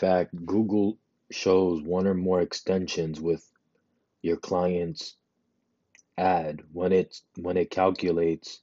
Fact, 0.00 0.46
Google 0.46 0.96
shows 1.30 1.82
one 1.82 2.06
or 2.06 2.14
more 2.14 2.40
extensions 2.40 3.20
with 3.20 3.46
your 4.22 4.38
client's 4.38 5.14
ad 6.16 6.62
when 6.72 6.90
it 6.92 7.20
when 7.36 7.58
it 7.58 7.70
calculates 7.70 8.60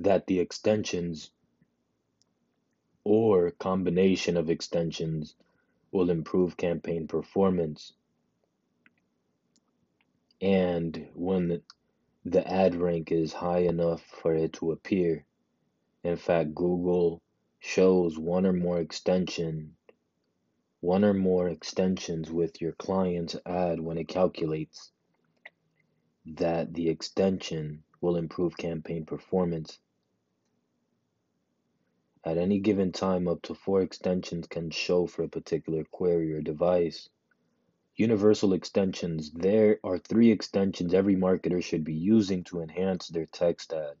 that 0.00 0.26
the 0.26 0.40
extensions 0.40 1.30
or 3.04 3.50
combination 3.50 4.38
of 4.38 4.48
extensions 4.48 5.34
will 5.92 6.08
improve 6.08 6.56
campaign 6.56 7.06
performance 7.06 7.92
and 10.40 11.06
when 11.14 11.60
the 12.24 12.50
ad 12.50 12.74
rank 12.74 13.12
is 13.12 13.32
high 13.32 13.60
enough 13.74 14.02
for 14.22 14.34
it 14.34 14.54
to 14.54 14.72
appear. 14.72 15.24
In 16.02 16.16
fact, 16.16 16.54
Google 16.54 17.20
shows 17.60 18.18
one 18.18 18.46
or 18.46 18.54
more 18.54 18.80
extension 18.80 19.76
one 20.86 21.04
or 21.04 21.12
more 21.12 21.48
extensions 21.48 22.30
with 22.30 22.60
your 22.60 22.70
client's 22.70 23.34
ad 23.44 23.80
when 23.80 23.98
it 23.98 24.06
calculates 24.06 24.92
that 26.24 26.72
the 26.74 26.88
extension 26.88 27.82
will 28.00 28.14
improve 28.16 28.56
campaign 28.56 29.04
performance. 29.04 29.80
At 32.24 32.38
any 32.38 32.60
given 32.60 32.92
time, 32.92 33.26
up 33.26 33.42
to 33.42 33.54
four 33.54 33.82
extensions 33.82 34.46
can 34.46 34.70
show 34.70 35.08
for 35.08 35.24
a 35.24 35.28
particular 35.28 35.82
query 35.90 36.32
or 36.32 36.40
device. 36.40 37.08
Universal 37.96 38.52
extensions. 38.52 39.32
There 39.32 39.80
are 39.82 39.98
three 39.98 40.30
extensions 40.30 40.94
every 40.94 41.16
marketer 41.16 41.60
should 41.64 41.82
be 41.82 41.94
using 41.94 42.44
to 42.44 42.60
enhance 42.60 43.08
their 43.08 43.26
text 43.26 43.72
ad. 43.72 43.96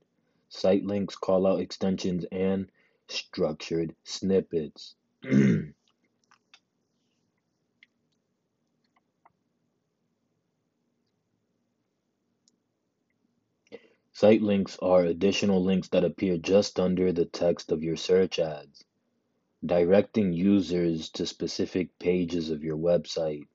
site 0.50 0.84
links, 0.84 1.16
callout 1.16 1.60
extensions, 1.60 2.24
and 2.30 2.70
structured 3.08 3.96
snippets. 4.04 4.94
Site 14.18 14.40
links 14.40 14.78
are 14.80 15.04
additional 15.04 15.62
links 15.62 15.88
that 15.88 16.02
appear 16.02 16.38
just 16.38 16.80
under 16.80 17.12
the 17.12 17.26
text 17.26 17.70
of 17.70 17.84
your 17.84 17.96
search 17.96 18.38
ads, 18.38 18.82
directing 19.62 20.32
users 20.32 21.10
to 21.10 21.26
specific 21.26 21.98
pages 21.98 22.48
of 22.48 22.64
your 22.64 22.78
website. 22.78 23.46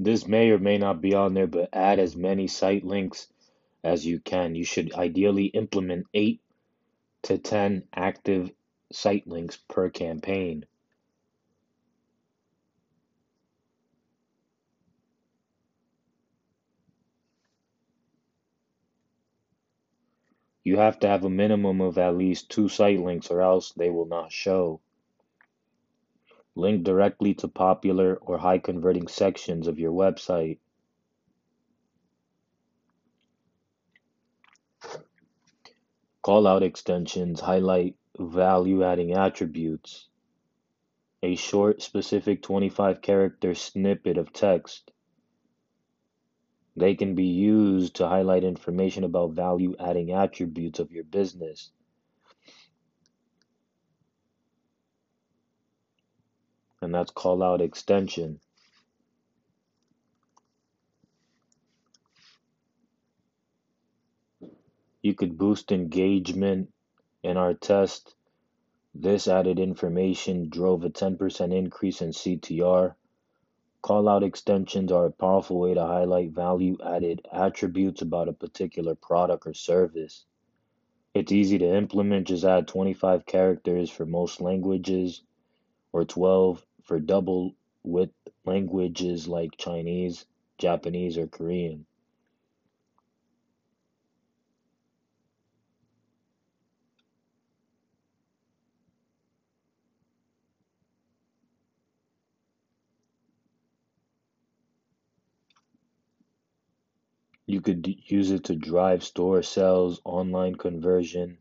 This 0.00 0.28
may 0.28 0.50
or 0.50 0.58
may 0.58 0.78
not 0.78 1.00
be 1.00 1.12
on 1.14 1.34
there, 1.34 1.48
but 1.48 1.70
add 1.72 1.98
as 1.98 2.14
many 2.14 2.46
site 2.46 2.84
links 2.84 3.26
as 3.82 4.06
you 4.06 4.20
can. 4.20 4.54
You 4.54 4.62
should 4.64 4.94
ideally 4.94 5.46
implement 5.46 6.06
8 6.14 6.40
to 7.24 7.38
10 7.38 7.82
active 7.92 8.52
site 8.92 9.26
links 9.26 9.56
per 9.56 9.90
campaign. 9.90 10.66
You 20.62 20.76
have 20.76 21.00
to 21.00 21.08
have 21.08 21.24
a 21.24 21.30
minimum 21.30 21.80
of 21.80 21.98
at 21.98 22.16
least 22.16 22.50
two 22.50 22.68
site 22.68 23.00
links 23.00 23.32
or 23.32 23.42
else 23.42 23.72
they 23.72 23.90
will 23.90 24.06
not 24.06 24.30
show. 24.30 24.80
Link 26.58 26.82
directly 26.82 27.34
to 27.34 27.46
popular 27.46 28.16
or 28.16 28.36
high 28.36 28.58
converting 28.58 29.06
sections 29.06 29.68
of 29.68 29.78
your 29.78 29.92
website. 29.92 30.58
Callout 36.24 36.62
extensions 36.62 37.38
highlight 37.38 37.94
value 38.18 38.82
adding 38.82 39.12
attributes. 39.12 40.08
A 41.22 41.36
short, 41.36 41.80
specific 41.80 42.42
25 42.42 43.02
character 43.02 43.54
snippet 43.54 44.18
of 44.18 44.32
text. 44.32 44.90
They 46.74 46.96
can 46.96 47.14
be 47.14 47.26
used 47.26 47.94
to 47.96 48.08
highlight 48.08 48.42
information 48.42 49.04
about 49.04 49.30
value 49.30 49.76
adding 49.78 50.10
attributes 50.10 50.80
of 50.80 50.90
your 50.90 51.04
business. 51.04 51.70
And 56.80 56.94
that's 56.94 57.10
callout 57.12 57.60
extension. 57.60 58.40
You 65.02 65.14
could 65.14 65.38
boost 65.38 65.72
engagement. 65.72 66.72
In 67.22 67.36
our 67.36 67.54
test, 67.54 68.14
this 68.94 69.28
added 69.28 69.58
information 69.58 70.48
drove 70.48 70.84
a 70.84 70.90
10% 70.90 71.52
increase 71.52 72.00
in 72.00 72.10
CTR. 72.10 72.96
Callout 73.82 74.22
extensions 74.24 74.92
are 74.92 75.06
a 75.06 75.12
powerful 75.12 75.60
way 75.60 75.74
to 75.74 75.86
highlight 75.86 76.30
value 76.32 76.76
added 76.84 77.26
attributes 77.32 78.02
about 78.02 78.28
a 78.28 78.32
particular 78.32 78.94
product 78.94 79.46
or 79.46 79.54
service. 79.54 80.26
It's 81.14 81.32
easy 81.32 81.58
to 81.58 81.76
implement, 81.76 82.28
just 82.28 82.44
add 82.44 82.68
25 82.68 83.26
characters 83.26 83.90
for 83.90 84.06
most 84.06 84.40
languages 84.40 85.22
or 85.92 86.04
12 86.04 86.64
for 86.88 87.00
double 87.00 87.54
width 87.84 88.16
languages 88.46 89.28
like 89.28 89.56
Chinese, 89.58 90.26
Japanese, 90.58 91.18
or 91.18 91.28
Korean. 91.28 91.86
You 107.46 107.60
could 107.60 107.84
use 108.08 108.30
it 108.30 108.44
to 108.44 108.54
drive 108.54 109.02
store 109.02 109.42
sales, 109.42 110.00
online 110.04 110.54
conversion, 110.54 111.38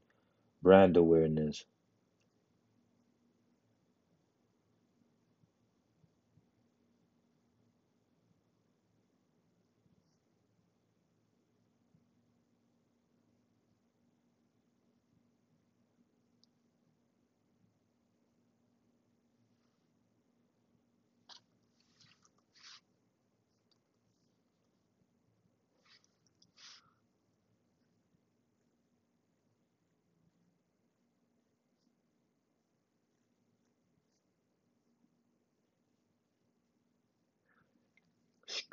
brand 0.61 0.97
awareness. 0.97 1.65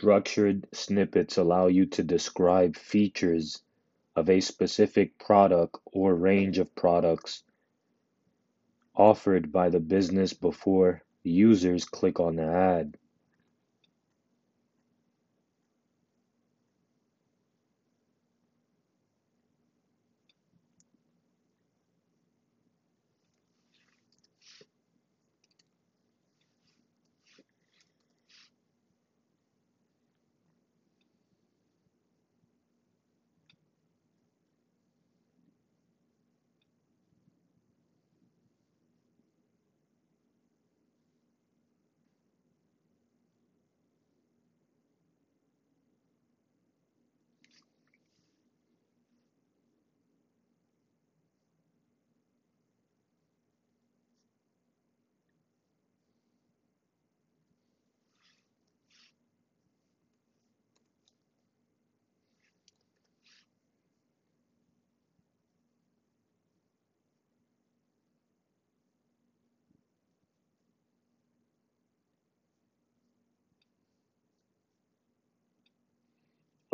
Structured 0.05 0.67
snippets 0.71 1.39
allow 1.39 1.67
you 1.67 1.87
to 1.87 2.03
describe 2.03 2.77
features 2.77 3.63
of 4.15 4.29
a 4.29 4.41
specific 4.41 5.19
product 5.19 5.79
or 5.87 6.15
range 6.15 6.59
of 6.59 6.75
products 6.75 7.43
offered 8.95 9.51
by 9.51 9.71
the 9.71 9.81
business 9.81 10.35
before 10.35 11.03
users 11.23 11.87
click 11.87 12.21
on 12.21 12.37
the 12.37 12.43
ad. 12.43 12.99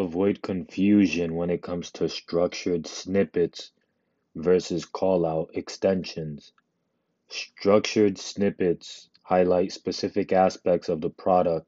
Avoid 0.01 0.41
confusion 0.41 1.37
when 1.37 1.51
it 1.51 1.63
comes 1.63 1.91
to 1.93 2.09
structured 2.09 2.87
snippets 2.87 3.71
versus 4.35 4.87
callout 4.87 5.51
extensions. 5.53 6.55
Structured 7.29 8.17
snippets 8.17 9.11
highlight 9.23 9.73
specific 9.73 10.33
aspects 10.33 10.89
of 10.89 11.03
the 11.03 11.11
product, 11.11 11.67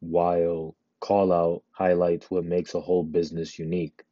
while 0.00 0.76
callout 1.00 1.62
highlights 1.70 2.30
what 2.30 2.44
makes 2.44 2.74
a 2.74 2.80
whole 2.80 3.02
business 3.02 3.58
unique. 3.58 4.04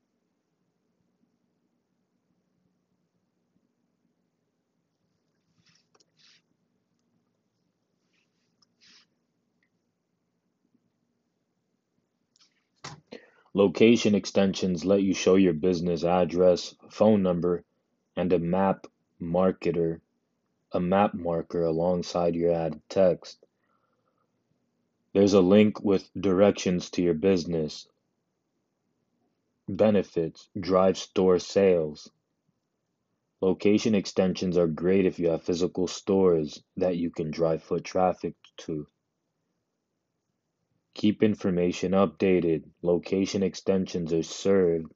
Location 13.56 14.14
extensions 14.14 14.84
let 14.84 15.02
you 15.02 15.14
show 15.14 15.36
your 15.36 15.54
business 15.54 16.04
address, 16.04 16.74
phone 16.90 17.22
number, 17.22 17.64
and 18.14 18.30
a 18.30 18.38
map 18.38 18.86
marketer, 19.18 20.02
a 20.72 20.78
map 20.78 21.14
marker 21.14 21.62
alongside 21.62 22.34
your 22.34 22.52
ad 22.52 22.82
text. 22.90 23.46
There's 25.14 25.32
a 25.32 25.40
link 25.40 25.82
with 25.82 26.06
directions 26.12 26.90
to 26.90 27.02
your 27.02 27.14
business, 27.14 27.88
benefits, 29.66 30.50
drive 30.60 30.98
store 30.98 31.38
sales. 31.38 32.10
Location 33.40 33.94
extensions 33.94 34.58
are 34.58 34.66
great 34.66 35.06
if 35.06 35.18
you 35.18 35.30
have 35.30 35.44
physical 35.44 35.88
stores 35.88 36.62
that 36.76 36.98
you 36.98 37.08
can 37.08 37.30
drive 37.30 37.62
foot 37.62 37.84
traffic 37.84 38.34
to. 38.58 38.86
Keep 40.96 41.22
information 41.22 41.92
updated. 41.92 42.64
Location 42.82 43.42
extensions 43.42 44.14
are 44.14 44.22
served 44.22 44.92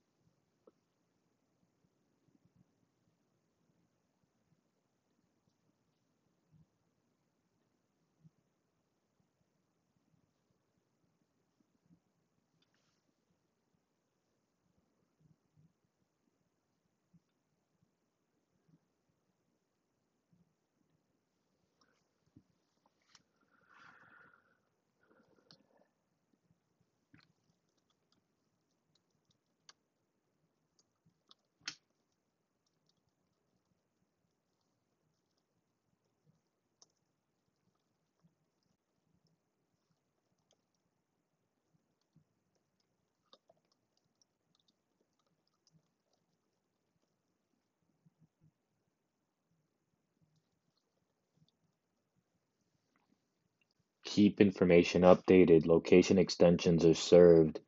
Keep 54.10 54.40
information 54.40 55.02
updated. 55.02 55.66
Location 55.66 56.18
extensions 56.18 56.84
are 56.84 56.94
served 56.94 57.60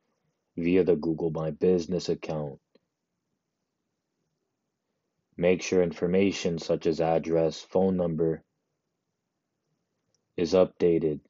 via 0.57 0.83
the 0.83 0.97
Google 0.97 1.31
My 1.31 1.51
Business 1.51 2.09
account. 2.09 2.59
Make 5.37 5.61
sure 5.61 5.81
information 5.81 6.59
such 6.59 6.85
as 6.85 6.99
address, 6.99 7.61
phone 7.61 7.95
number 7.95 8.43
is 10.35 10.53
updated. 10.53 11.21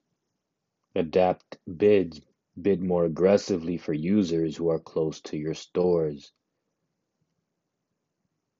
Adapt 0.95 1.59
bids. 1.77 2.19
Bid 2.59 2.81
more 2.81 3.05
aggressively 3.05 3.77
for 3.77 3.93
users 3.93 4.57
who 4.57 4.69
are 4.69 4.79
close 4.79 5.21
to 5.21 5.37
your 5.37 5.53
stores 5.53 6.31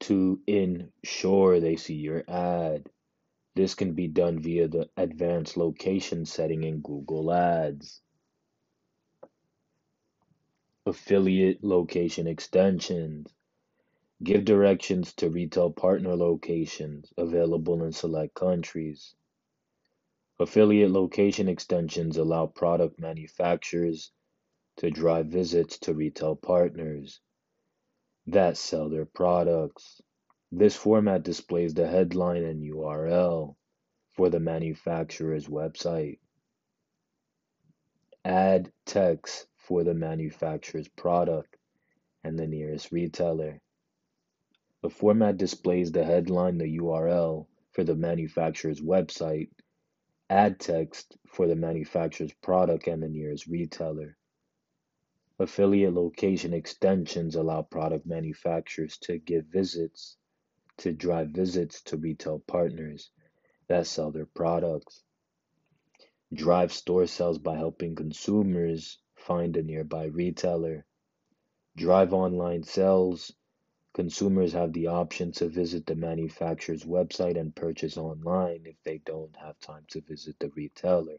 to 0.02 0.40
ensure 0.46 1.60
they 1.60 1.78
see 1.78 1.96
your 1.96 2.24
ad. 2.28 2.90
This 3.56 3.76
can 3.76 3.94
be 3.94 4.08
done 4.08 4.40
via 4.40 4.68
the 4.68 4.90
advanced 4.98 5.58
location 5.58 6.26
setting 6.26 6.64
in 6.64 6.82
Google 6.82 7.32
Ads. 7.32 8.02
Affiliate 10.86 11.64
location 11.64 12.28
extensions. 12.28 13.32
Give 14.24 14.44
directions 14.44 15.14
to 15.16 15.30
retail 15.30 15.72
partner 15.72 16.16
locations 16.16 17.14
available 17.18 17.84
in 17.84 17.92
select 17.92 18.34
countries. 18.34 19.16
Affiliate 20.40 20.92
location 20.92 21.48
extensions 21.48 22.18
allow 22.18 22.48
product 22.48 23.00
manufacturers 23.00 24.12
to 24.78 24.90
drive 24.90 25.28
visits 25.28 25.78
to 25.80 25.94
retail 25.94 26.36
partners 26.36 27.20
that 28.28 28.58
sell 28.58 28.90
their 28.90 29.06
products. 29.06 30.02
This 30.56 30.76
format 30.76 31.24
displays 31.24 31.74
the 31.74 31.88
headline 31.88 32.44
and 32.44 32.62
URL 32.62 33.56
for 34.12 34.30
the 34.30 34.40
manufacturer's 34.40 35.48
website. 35.48 36.20
Ad 38.24 38.72
text 38.86 39.48
for 39.56 39.84
the 39.84 39.96
manufacturer's 39.96 40.88
product 40.88 41.58
and 42.24 42.38
the 42.38 42.46
nearest 42.46 42.92
retailer. 42.92 43.62
The 44.84 44.92
format 44.92 45.38
displays 45.38 45.92
the 45.92 46.06
headline, 46.06 46.60
the 46.60 46.78
URL 46.78 47.48
for 47.72 47.84
the 47.84 47.96
manufacturer's 47.96 48.80
website, 48.80 49.50
ad 50.30 50.60
text 50.60 51.18
for 51.26 51.48
the 51.48 51.56
manufacturer's 51.56 52.34
product 52.44 52.86
and 52.86 53.02
the 53.02 53.10
nearest 53.10 53.48
retailer. 53.48 54.16
Affiliate 55.40 55.96
location 55.96 56.54
extensions 56.54 57.36
allow 57.36 57.64
product 57.64 58.06
manufacturers 58.06 59.00
to 59.00 59.18
give 59.18 59.46
visits 59.48 60.16
to 60.78 60.92
drive 60.92 61.30
visits 61.30 61.82
to 61.84 61.98
retail 61.98 62.40
partners 62.40 63.12
that 63.68 63.88
sell 63.88 64.12
their 64.12 64.26
products. 64.26 65.04
Drive 66.34 66.74
store 66.74 67.06
sales 67.06 67.38
by 67.38 67.56
helping 67.56 67.96
consumers 67.96 69.00
find 69.16 69.56
a 69.56 69.64
nearby 69.64 70.06
retailer. 70.06 70.86
Drive 71.78 72.14
online 72.14 72.64
sales. 72.64 73.32
Consumers 73.94 74.54
have 74.54 74.74
the 74.74 74.88
option 74.88 75.32
to 75.34 75.48
visit 75.48 75.86
the 75.86 75.96
manufacturer's 75.96 76.84
website 76.84 77.40
and 77.40 77.56
purchase 77.56 77.98
online 77.98 78.64
if 78.66 78.76
they 78.84 78.98
don't 79.00 79.36
have 79.36 79.60
time 79.60 79.86
to 79.90 80.02
visit 80.02 80.36
the 80.40 80.50
retailer. 80.50 81.18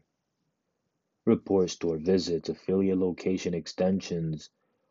Report 1.25 1.69
store 1.69 1.97
visits. 1.97 2.49
Affiliate 2.49 2.97
location 2.97 3.53
extensions 3.53 4.49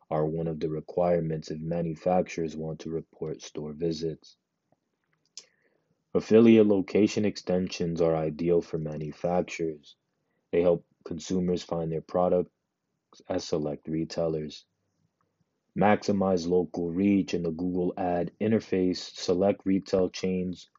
are 0.09 0.25
one 0.25 0.47
of 0.47 0.59
the 0.59 0.69
requirements 0.69 1.51
if 1.51 1.59
manufacturers 1.59 2.55
want 2.55 2.79
to 2.79 2.89
report 2.89 3.41
store 3.41 3.73
visits. 3.73 4.37
Affiliate 6.15 6.65
location 6.65 7.25
extensions 7.25 7.99
are 7.99 8.15
ideal 8.15 8.61
for 8.61 8.77
manufacturers. 8.77 9.97
They 10.53 10.61
help 10.61 10.85
consumers 11.03 11.61
find 11.61 11.91
their 11.91 11.99
products 11.99 12.51
at 13.27 13.41
select 13.41 13.89
retailers. 13.89 14.65
Maximize 15.77 16.47
local 16.47 16.89
reach 16.89 17.33
in 17.33 17.43
the 17.43 17.51
Google 17.51 17.93
Ad 17.97 18.31
interface. 18.39 19.13
Select 19.13 19.65
retail 19.65 20.09
chains 20.09 20.69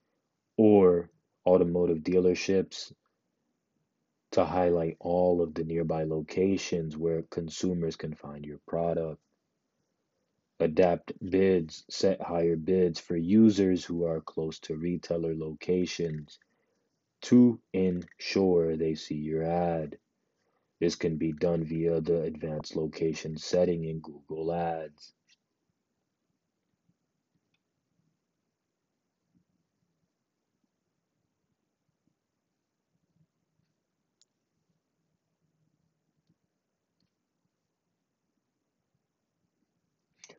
or 0.56 1.10
automotive 1.46 1.98
dealerships 1.98 2.94
to 4.30 4.42
highlight 4.42 4.96
all 5.00 5.42
of 5.42 5.52
the 5.52 5.64
nearby 5.64 6.04
locations 6.04 6.96
where 6.96 7.24
consumers 7.24 7.96
can 7.96 8.14
find 8.14 8.46
your 8.46 8.60
product. 8.66 9.20
Adapt 10.58 11.12
bids, 11.30 11.84
set 11.90 12.20
higher 12.22 12.56
bids 12.56 12.98
for 12.98 13.16
users 13.16 13.84
who 13.84 14.04
are 14.04 14.20
close 14.22 14.58
to 14.60 14.76
retailer 14.76 15.34
locations 15.34 16.38
to 17.20 17.60
ensure 17.72 18.76
they 18.76 18.94
see 18.94 19.16
your 19.16 19.42
ad. 19.42 19.98
This 20.80 20.94
can 20.94 21.16
be 21.16 21.32
done 21.32 21.64
via 21.64 22.00
the 22.00 22.22
advanced 22.22 22.76
location 22.76 23.36
setting 23.36 23.84
in 23.84 24.00
Google 24.00 24.52
Ads. 24.52 25.14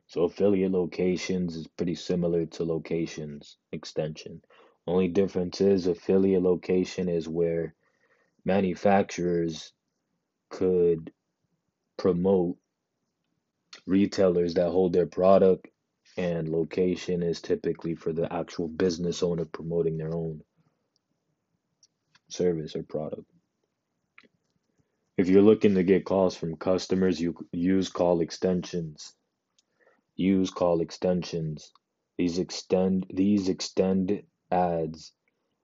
So 0.07 0.23
affiliate 0.23 0.71
locations 0.71 1.55
is 1.57 1.67
pretty 1.67 1.95
similar 1.95 2.45
to 2.45 2.63
locations 2.63 3.57
extension. 3.73 4.41
Only 4.85 5.09
difference 5.09 5.59
is 5.59 5.87
affiliate 5.87 6.43
location 6.43 7.09
is 7.09 7.27
where 7.27 7.75
manufacturers 8.45 9.73
could 10.49 11.11
promote 11.97 12.57
retailers 13.85 14.53
that 14.53 14.69
hold 14.69 14.93
their 14.93 15.07
product, 15.07 15.67
and 16.15 16.47
location 16.47 17.21
is 17.21 17.41
typically 17.41 17.95
for 17.95 18.13
the 18.13 18.31
actual 18.31 18.69
business 18.69 19.21
owner 19.21 19.43
promoting 19.45 19.97
their 19.97 20.15
own 20.15 20.41
service 22.29 22.75
or 22.77 22.83
product. 22.83 23.29
If 25.17 25.27
you're 25.27 25.41
looking 25.41 25.75
to 25.75 25.83
get 25.83 26.05
calls 26.05 26.37
from 26.37 26.55
customers, 26.55 27.19
you 27.19 27.35
use 27.51 27.89
call 27.89 28.21
extensions. 28.21 29.13
Use 30.17 30.49
call 30.49 30.81
extensions. 30.81 31.71
These 32.17 32.39
extend 32.39 33.05
these 33.09 33.49
extend 33.49 34.23
ads 34.51 35.13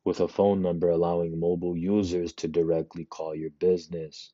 with 0.06 0.20
a 0.20 0.28
phone 0.28 0.62
number 0.62 0.89
allowing 0.89 1.39
mobile 1.39 1.76
users 1.76 2.34
to 2.34 2.47
directly 2.47 3.06
call 3.06 3.34
your 3.34 3.49
business. 3.49 4.32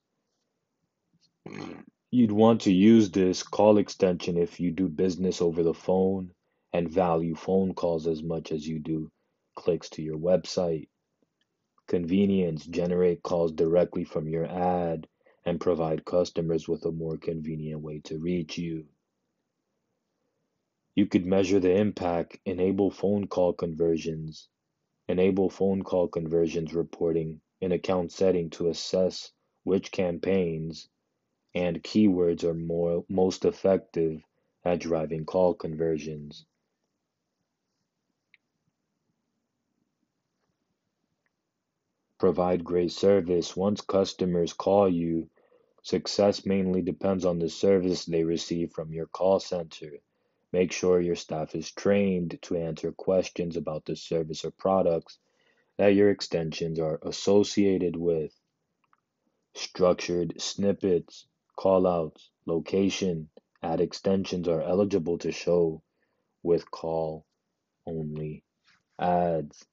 You'd 2.12 2.34
want 2.34 2.62
to 2.62 2.74
use 2.74 3.12
this 3.12 3.44
call 3.44 3.78
extension 3.78 4.38
if 4.38 4.60
you 4.60 4.72
do 4.72 4.90
business 4.90 5.42
over 5.42 5.64
the 5.64 5.74
phone 5.74 6.32
and 6.74 6.90
value 6.90 7.36
phone 7.36 7.74
calls 7.74 8.06
as 8.06 8.22
much 8.22 8.52
as 8.52 8.68
you 8.68 8.80
do 8.80 9.10
clicks 9.56 9.90
to 9.92 10.02
your 10.02 10.18
website. 10.18 10.90
Convenience 11.88 12.66
generate 12.66 13.24
calls 13.24 13.52
directly 13.54 14.04
from 14.04 14.28
your 14.28 14.46
ad 14.46 15.08
and 15.46 15.62
provide 15.62 16.04
customers 16.04 16.68
with 16.68 16.86
a 16.86 16.92
more 16.92 17.18
convenient 17.18 17.82
way 17.82 18.00
to 18.00 18.20
reach 18.20 18.58
you. 18.58 18.86
You 21.00 21.06
could 21.06 21.26
measure 21.26 21.62
the 21.62 21.74
impact, 21.78 22.40
enable 22.44 22.92
phone 22.92 23.28
call 23.28 23.54
conversions, 23.54 24.50
enable 25.08 25.50
phone 25.50 25.82
call 25.82 26.10
conversions 26.10 26.74
reporting 26.74 27.40
in 27.62 27.72
account 27.72 28.12
setting 28.12 28.50
to 28.50 28.68
assess 28.68 29.32
which 29.64 29.94
campaigns 29.94 30.90
and 31.56 31.82
keywords 31.82 32.44
are 32.44 32.54
more, 32.54 33.06
most 33.08 33.46
effective 33.46 34.22
at 34.66 34.82
driving 34.82 35.24
call 35.24 35.54
conversions. 35.54 36.46
Provide 42.18 42.66
great 42.66 42.92
service. 42.92 43.56
Once 43.56 43.80
customers 43.80 44.52
call 44.52 44.90
you, 44.90 45.30
success 45.82 46.46
mainly 46.46 46.82
depends 46.82 47.24
on 47.24 47.40
the 47.40 47.50
service 47.50 48.04
they 48.04 48.26
receive 48.26 48.74
from 48.74 48.92
your 48.92 49.08
call 49.08 49.40
center. 49.40 50.02
Make 50.52 50.72
sure 50.72 51.00
your 51.00 51.16
staff 51.16 51.56
is 51.56 51.72
trained 51.72 52.40
to 52.44 52.58
answer 52.58 52.92
questions 52.92 53.58
about 53.58 53.86
the 53.86 53.96
service 53.96 54.46
or 54.46 54.52
products 54.52 55.20
that 55.78 55.96
your 55.96 56.10
extensions 56.10 56.80
are 56.80 57.00
associated 57.04 57.96
with. 57.96 58.34
Structured 59.54 60.42
snippets 60.42 61.28
callouts, 61.60 62.30
location, 62.46 63.30
ad 63.62 63.82
extensions 63.82 64.48
are 64.48 64.62
eligible 64.62 65.18
to 65.18 65.32
show 65.32 65.84
with 66.42 66.72
call 66.72 67.26
only 67.86 68.44
ads. 68.98 69.66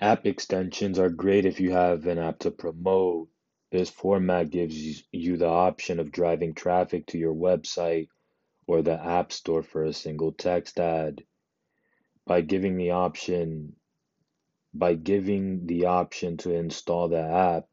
App 0.00 0.26
extensions 0.26 0.98
are 0.98 1.10
great 1.10 1.44
if 1.44 1.58
you 1.58 1.72
have 1.72 2.06
an 2.06 2.18
app 2.18 2.38
to 2.40 2.52
promote. 2.52 3.28
This 3.72 3.90
format 3.90 4.50
gives 4.50 5.02
you 5.12 5.36
the 5.36 5.48
option 5.48 5.98
of 5.98 6.12
driving 6.12 6.54
traffic 6.54 7.06
to 7.06 7.18
your 7.18 7.34
website 7.34 8.08
or 8.68 8.82
the 8.82 9.02
App 9.02 9.32
Store 9.32 9.62
for 9.62 9.84
a 9.84 9.92
single 9.92 10.32
text 10.32 10.78
ad. 10.78 11.24
By 12.26 12.42
giving 12.42 12.76
the 12.76 12.92
option 12.92 13.74
by 14.74 14.94
giving 14.94 15.66
the 15.66 15.86
option 15.86 16.36
to 16.36 16.54
install 16.54 17.08
the 17.08 17.20
app 17.20 17.66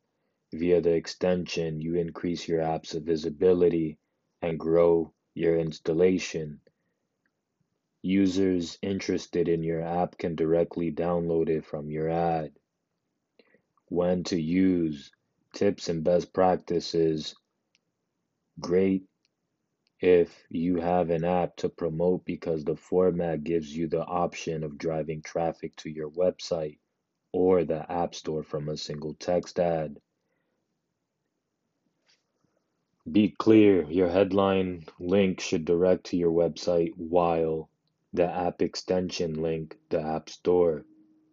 via 0.52 0.82
the 0.82 0.94
extension, 0.94 1.80
you 1.80 1.96
increase 1.96 2.48
your 2.48 2.62
app's 2.62 2.94
visibility 2.94 4.00
and 4.42 4.60
grow 4.60 5.14
your 5.36 5.58
installation. 5.60 6.62
Users 8.06 8.78
interested 8.84 9.50
in 9.50 9.64
your 9.64 9.82
app 9.82 10.20
can 10.20 10.36
directly 10.36 10.92
download 10.92 11.50
it 11.50 11.66
from 11.66 11.90
your 11.90 12.08
ad. 12.08 12.52
When 13.88 14.24
to 14.26 14.40
use 14.40 15.10
tips 15.54 15.90
and 15.90 16.04
best 16.04 16.32
practices. 16.32 17.34
Great 18.60 19.06
if 20.00 20.46
you 20.52 20.76
have 20.76 21.10
an 21.10 21.24
app 21.24 21.56
to 21.56 21.68
promote 21.68 22.26
because 22.26 22.64
the 22.64 22.76
format 22.76 23.44
gives 23.44 23.76
you 23.76 23.88
the 23.88 24.06
option 24.06 24.64
of 24.64 24.78
driving 24.78 25.24
traffic 25.24 25.76
to 25.78 25.90
your 25.90 26.12
website 26.12 26.78
or 27.32 27.64
the 27.64 27.92
App 27.92 28.14
Store 28.14 28.44
from 28.44 28.70
a 28.70 28.78
single 28.78 29.16
text 29.16 29.58
ad. 29.60 30.00
Be 33.12 33.30
clear, 33.30 33.90
your 33.90 34.10
headline 34.10 34.86
link 35.00 35.40
should 35.40 35.66
direct 35.66 36.06
to 36.08 36.18
your 36.18 36.32
website 36.32 36.92
while 36.98 37.72
the 38.16 38.32
app 38.32 38.62
extension 38.62 39.42
link 39.42 39.78
the 39.90 40.00
App 40.00 40.30
Store. 40.30 40.86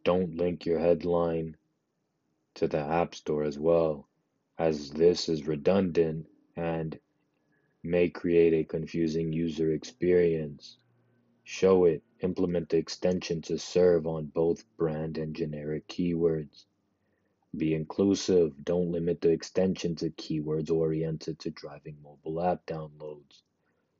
Don't 0.02 0.34
link 0.34 0.66
your 0.66 0.80
headline 0.80 1.56
to 2.56 2.66
the 2.66 2.80
App 2.80 3.14
Store 3.14 3.44
as 3.44 3.56
well, 3.56 4.08
as 4.58 4.90
this 4.90 5.28
is 5.28 5.46
redundant 5.46 6.26
and 6.56 6.98
may 7.84 8.08
create 8.08 8.52
a 8.52 8.64
confusing 8.64 9.32
user 9.32 9.70
experience. 9.70 10.76
Show 11.44 11.84
it, 11.84 12.02
implement 12.20 12.70
the 12.70 12.78
extension 12.78 13.42
to 13.42 13.58
serve 13.58 14.08
on 14.08 14.26
both 14.26 14.64
brand 14.76 15.18
and 15.18 15.36
generic 15.36 15.86
keywords. 15.86 16.64
Be 17.56 17.74
inclusive, 17.74 18.54
don't 18.64 18.90
limit 18.90 19.20
the 19.20 19.30
extension 19.30 19.94
to 19.96 20.10
keywords 20.10 20.70
oriented 20.70 21.38
to 21.40 21.50
driving 21.50 21.96
mobile 22.02 22.42
app 22.42 22.66
downloads 22.66 23.42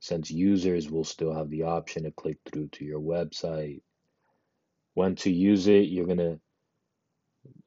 since 0.03 0.29
users 0.29 0.91
will 0.91 1.05
still 1.05 1.33
have 1.33 1.49
the 1.49 1.63
option 1.63 2.03
to 2.03 2.11
click 2.11 2.37
through 2.45 2.67
to 2.67 2.83
your 2.83 2.99
website. 2.99 3.81
When 4.95 5.15
to 5.15 5.31
use 5.31 5.67
it, 5.67 5.87
you're 5.87 6.05
going 6.05 6.17
to 6.17 6.39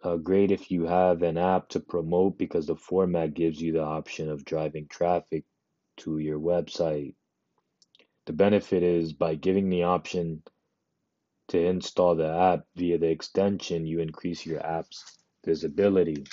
uh, 0.03 0.17
great 0.17 0.51
if 0.51 0.71
you 0.71 0.85
have 0.85 1.23
an 1.23 1.39
app 1.39 1.71
to 1.71 1.81
promote 1.81 2.37
because 2.37 2.67
the 2.67 2.77
format 2.77 3.33
gives 3.33 3.59
you 3.59 3.73
the 3.73 3.83
option 3.83 4.29
of 4.29 4.45
driving 4.45 4.87
traffic 4.87 5.47
to 5.97 6.19
your 6.19 6.39
website. 6.39 7.15
The 8.27 8.35
benefit 8.35 8.83
is 8.83 9.15
by 9.15 9.37
giving 9.37 9.71
the 9.71 9.85
option 9.85 10.43
to 11.49 11.59
install 11.59 12.17
the 12.17 12.29
app 12.29 12.67
via 12.77 12.99
the 12.99 13.09
extension, 13.09 13.87
you 13.87 14.01
increase 14.01 14.45
your 14.45 14.61
app's 14.61 15.17
visibility. 15.43 16.27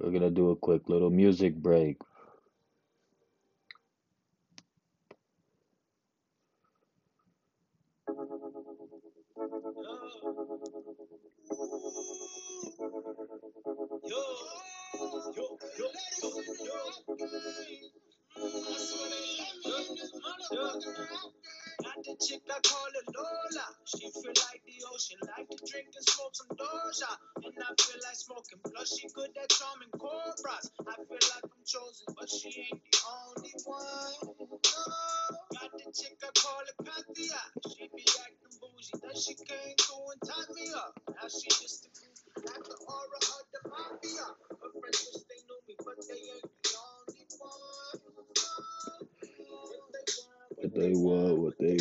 We're 0.00 0.12
gonna 0.12 0.30
do 0.30 0.50
a 0.50 0.56
quick 0.56 0.88
little 0.88 1.10
music 1.10 1.56
break. 1.56 1.98
She 39.20 39.34
came 39.36 39.76
through 39.78 40.10
and 40.12 40.22
tied 40.24 40.50
me 40.56 40.72
up. 40.76 40.94
Now 41.10 41.28
she 41.28 41.48
just 41.50 41.86
a 41.86 41.90
groupie, 41.90 42.46
like 42.46 42.64
the 42.64 42.76
aura 42.88 43.20
of 43.20 43.46
the 43.52 43.60
mafia. 43.70 44.26
Her 44.50 44.70
friends 44.80 45.00
wish 45.14 45.24
they 45.28 45.40
knew 45.48 45.60
me, 45.68 45.76
but 45.84 45.96
they 46.08 46.22
ain't 46.34 46.50
the 46.64 46.70
only 46.80 47.26
one. 47.38 48.00
What 50.56 50.74
they 50.74 50.92
want, 50.94 51.38
What 51.38 51.58
they 51.60 51.78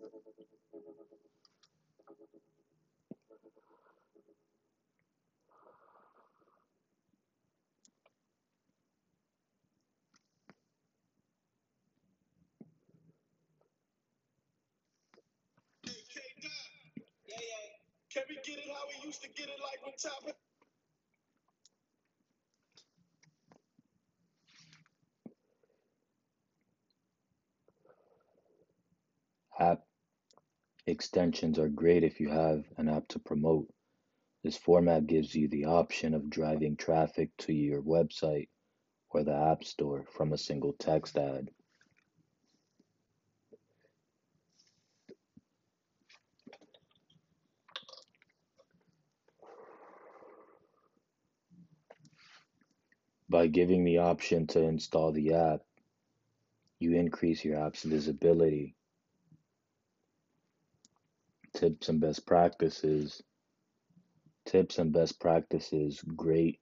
Can 0.00 0.10
we 18.28 18.36
get 18.44 18.58
it 18.58 18.66
how 18.68 18.84
we 18.88 19.06
used 19.08 19.22
to 19.22 19.28
get 19.30 19.48
it 19.48 19.58
like 19.62 19.84
when 19.84 19.94
top 19.98 20.24
App 29.60 29.80
extensions 30.90 31.58
are 31.58 31.68
great 31.68 32.04
if 32.04 32.20
you 32.20 32.28
have 32.28 32.64
an 32.76 32.88
app 32.88 33.08
to 33.08 33.18
promote. 33.18 33.68
This 34.42 34.56
format 34.56 35.06
gives 35.06 35.34
you 35.34 35.48
the 35.48 35.66
option 35.66 36.14
of 36.14 36.30
driving 36.30 36.76
traffic 36.76 37.30
to 37.38 37.52
your 37.52 37.82
website 37.82 38.48
or 39.10 39.22
the 39.22 39.34
App 39.34 39.64
Store 39.64 40.06
from 40.12 40.32
a 40.32 40.38
single 40.38 40.72
text 40.74 41.16
ad. 41.18 41.50
By 53.28 53.46
giving 53.46 53.84
the 53.84 53.98
option 53.98 54.46
to 54.48 54.60
install 54.60 55.12
the 55.12 55.34
app, 55.34 55.60
you 56.80 56.94
increase 56.94 57.44
your 57.44 57.64
app's 57.64 57.84
visibility. 57.84 58.74
Tips 61.60 61.90
and 61.90 62.00
best 62.00 62.26
practices. 62.26 63.22
Tips 64.46 64.78
and 64.78 64.94
best 64.94 65.20
practices, 65.20 66.02
great. 66.16 66.58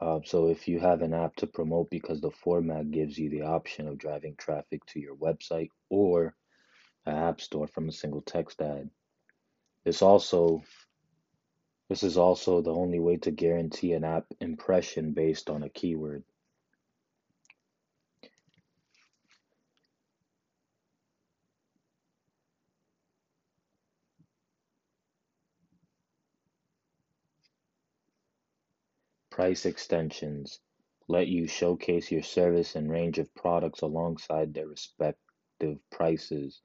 Uh, 0.00 0.20
so 0.24 0.48
if 0.48 0.66
you 0.66 0.80
have 0.80 1.02
an 1.02 1.12
app 1.12 1.36
to 1.36 1.46
promote 1.46 1.90
because 1.90 2.22
the 2.22 2.30
format 2.30 2.90
gives 2.90 3.18
you 3.18 3.28
the 3.28 3.42
option 3.42 3.86
of 3.86 3.98
driving 3.98 4.34
traffic 4.38 4.80
to 4.86 4.98
your 4.98 5.16
website 5.16 5.68
or 5.90 6.34
an 7.04 7.14
app 7.14 7.42
store 7.42 7.66
from 7.66 7.90
a 7.90 7.92
single 7.92 8.22
text 8.22 8.62
ad. 8.62 8.88
This 9.84 10.00
also 10.00 10.62
this 11.90 12.02
is 12.02 12.16
also 12.16 12.62
the 12.62 12.72
only 12.72 13.00
way 13.00 13.18
to 13.18 13.30
guarantee 13.32 13.92
an 13.92 14.02
app 14.02 14.24
impression 14.40 15.12
based 15.12 15.50
on 15.50 15.62
a 15.62 15.68
keyword. 15.68 16.24
Price 29.36 29.66
extensions 29.66 30.60
let 31.08 31.28
you 31.28 31.46
showcase 31.46 32.10
your 32.10 32.22
service 32.22 32.74
and 32.74 32.90
range 32.90 33.18
of 33.18 33.34
products 33.34 33.82
alongside 33.82 34.54
their 34.54 34.66
respective 34.66 35.78
prices. 35.90 36.62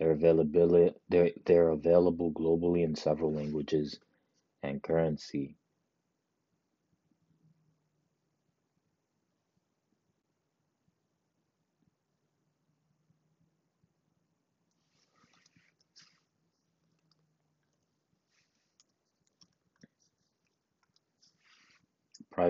They're 0.00 0.10
availability 0.10 0.96
they're, 1.08 1.30
they're 1.46 1.68
available 1.68 2.32
globally 2.32 2.82
in 2.82 2.96
several 2.96 3.32
languages 3.32 4.00
and 4.64 4.82
currency. 4.82 5.54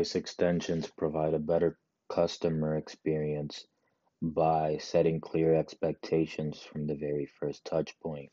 Price 0.01 0.14
extensions 0.14 0.88
provide 0.88 1.34
a 1.34 1.38
better 1.38 1.78
customer 2.09 2.74
experience 2.78 3.66
by 4.22 4.78
setting 4.78 5.20
clear 5.20 5.55
expectations 5.55 6.59
from 6.59 6.86
the 6.86 6.94
very 6.94 7.26
first 7.26 7.66
touch 7.66 8.01
point. 8.01 8.32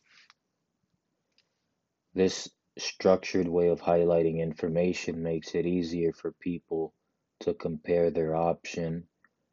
This 2.14 2.50
structured 2.78 3.50
way 3.50 3.68
of 3.68 3.82
highlighting 3.82 4.40
information 4.40 5.22
makes 5.22 5.56
it 5.56 5.66
easier 5.66 6.14
for 6.14 6.32
people 6.32 6.94
to 7.42 7.54
compare 7.54 8.12
their 8.12 8.34
option 8.34 9.10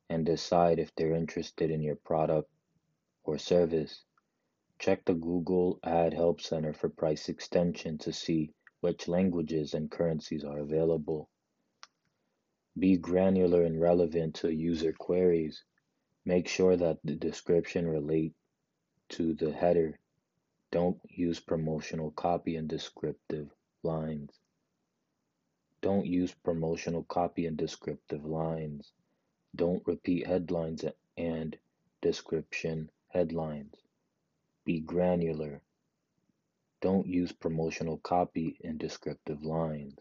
and 0.09 0.25
decide 0.25 0.79
if 0.79 0.95
they're 0.95 1.17
interested 1.17 1.73
in 1.73 1.83
your 1.83 1.97
product 1.97 2.49
or 3.25 3.39
service. 3.39 4.05
Check 4.79 5.05
the 5.05 5.15
Google 5.15 5.81
Ad 5.83 6.15
Help 6.15 6.41
Center 6.41 6.73
for 6.73 6.91
price 6.91 7.29
extension 7.29 7.99
to 7.99 8.13
see 8.13 8.53
which 8.83 9.09
languages 9.09 9.75
and 9.75 9.91
currencies 9.91 10.45
are 10.45 10.61
available. 10.61 11.29
Be 12.79 12.97
granular 12.97 13.63
and 13.63 13.81
relevant 13.81 14.35
to 14.37 14.53
user 14.53 14.93
queries. 14.93 15.65
Make 16.25 16.49
sure 16.49 16.77
that 16.77 16.99
the 17.05 17.15
description 17.15 17.87
relate 17.87 18.35
to 19.11 19.35
the 19.35 19.53
header. 19.53 19.99
Don't 20.73 20.99
use 21.09 21.39
promotional 21.39 22.11
copy 22.11 22.57
and 22.57 22.69
descriptive 22.69 23.49
lines. 23.83 24.33
Don't 25.83 26.07
use 26.07 26.35
promotional 26.35 27.05
copy 27.05 27.47
and 27.47 27.57
descriptive 27.57 28.25
lines. 28.25 28.93
Don't 29.55 29.87
repeat 29.87 30.27
headlines 30.27 30.85
and 31.17 31.57
description 32.01 32.91
headlines. 33.09 33.75
Be 34.65 34.81
granular. 34.81 35.61
Don't 36.81 37.07
use 37.07 37.31
promotional 37.33 37.99
copy 37.99 38.59
and 38.65 38.79
descriptive 38.79 39.45
lines 39.45 39.95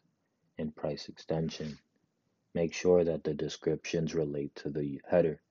in 0.58 0.72
price 0.72 1.08
extension. 1.08 1.78
Make 2.56 2.74
sure 2.74 3.04
that 3.04 3.24
the 3.24 3.34
descriptions 3.34 4.14
relate 4.14 4.56
to 4.58 4.70
the 4.70 5.02
header. 5.10 5.42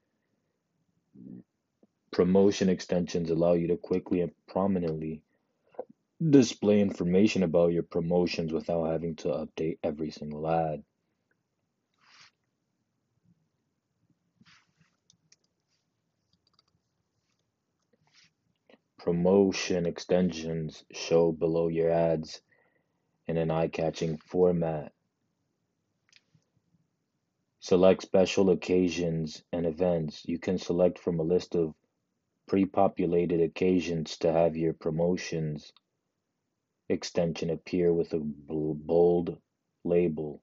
Promotion 2.12 2.68
extensions 2.68 3.30
allow 3.30 3.54
you 3.54 3.68
to 3.68 3.76
quickly 3.76 4.20
and 4.20 4.32
prominently 4.46 5.22
display 6.30 6.80
information 6.80 7.42
about 7.42 7.72
your 7.72 7.82
promotions 7.82 8.52
without 8.52 8.84
having 8.84 9.16
to 9.16 9.28
update 9.28 9.78
every 9.82 10.10
single 10.10 10.48
ad. 10.48 10.84
Promotion 18.98 19.86
extensions 19.86 20.84
show 20.92 21.32
below 21.32 21.66
your 21.66 21.90
ads 21.90 22.40
in 23.26 23.36
an 23.36 23.50
eye-catching 23.50 24.18
format. 24.18 24.92
Select 27.64 28.02
special 28.02 28.50
occasions 28.50 29.44
and 29.52 29.66
events. 29.66 30.24
You 30.26 30.40
can 30.40 30.58
select 30.58 30.98
from 30.98 31.20
a 31.20 31.22
list 31.22 31.54
of 31.54 31.76
pre-populated 32.48 33.40
occasions 33.40 34.18
to 34.18 34.32
have 34.32 34.56
your 34.56 34.72
promotions 34.72 35.72
extension 36.88 37.50
appear 37.50 37.92
with 37.92 38.12
a 38.14 38.18
bold 38.18 39.38
label. 39.84 40.42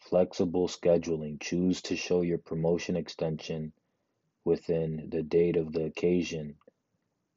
Flexible 0.00 0.66
scheduling. 0.66 1.40
Choose 1.40 1.80
to 1.82 1.94
show 1.94 2.22
your 2.22 2.38
promotion 2.38 2.96
extension 2.96 3.72
within 4.44 5.10
the 5.10 5.22
date 5.22 5.56
of 5.56 5.72
the 5.72 5.84
occasion, 5.84 6.56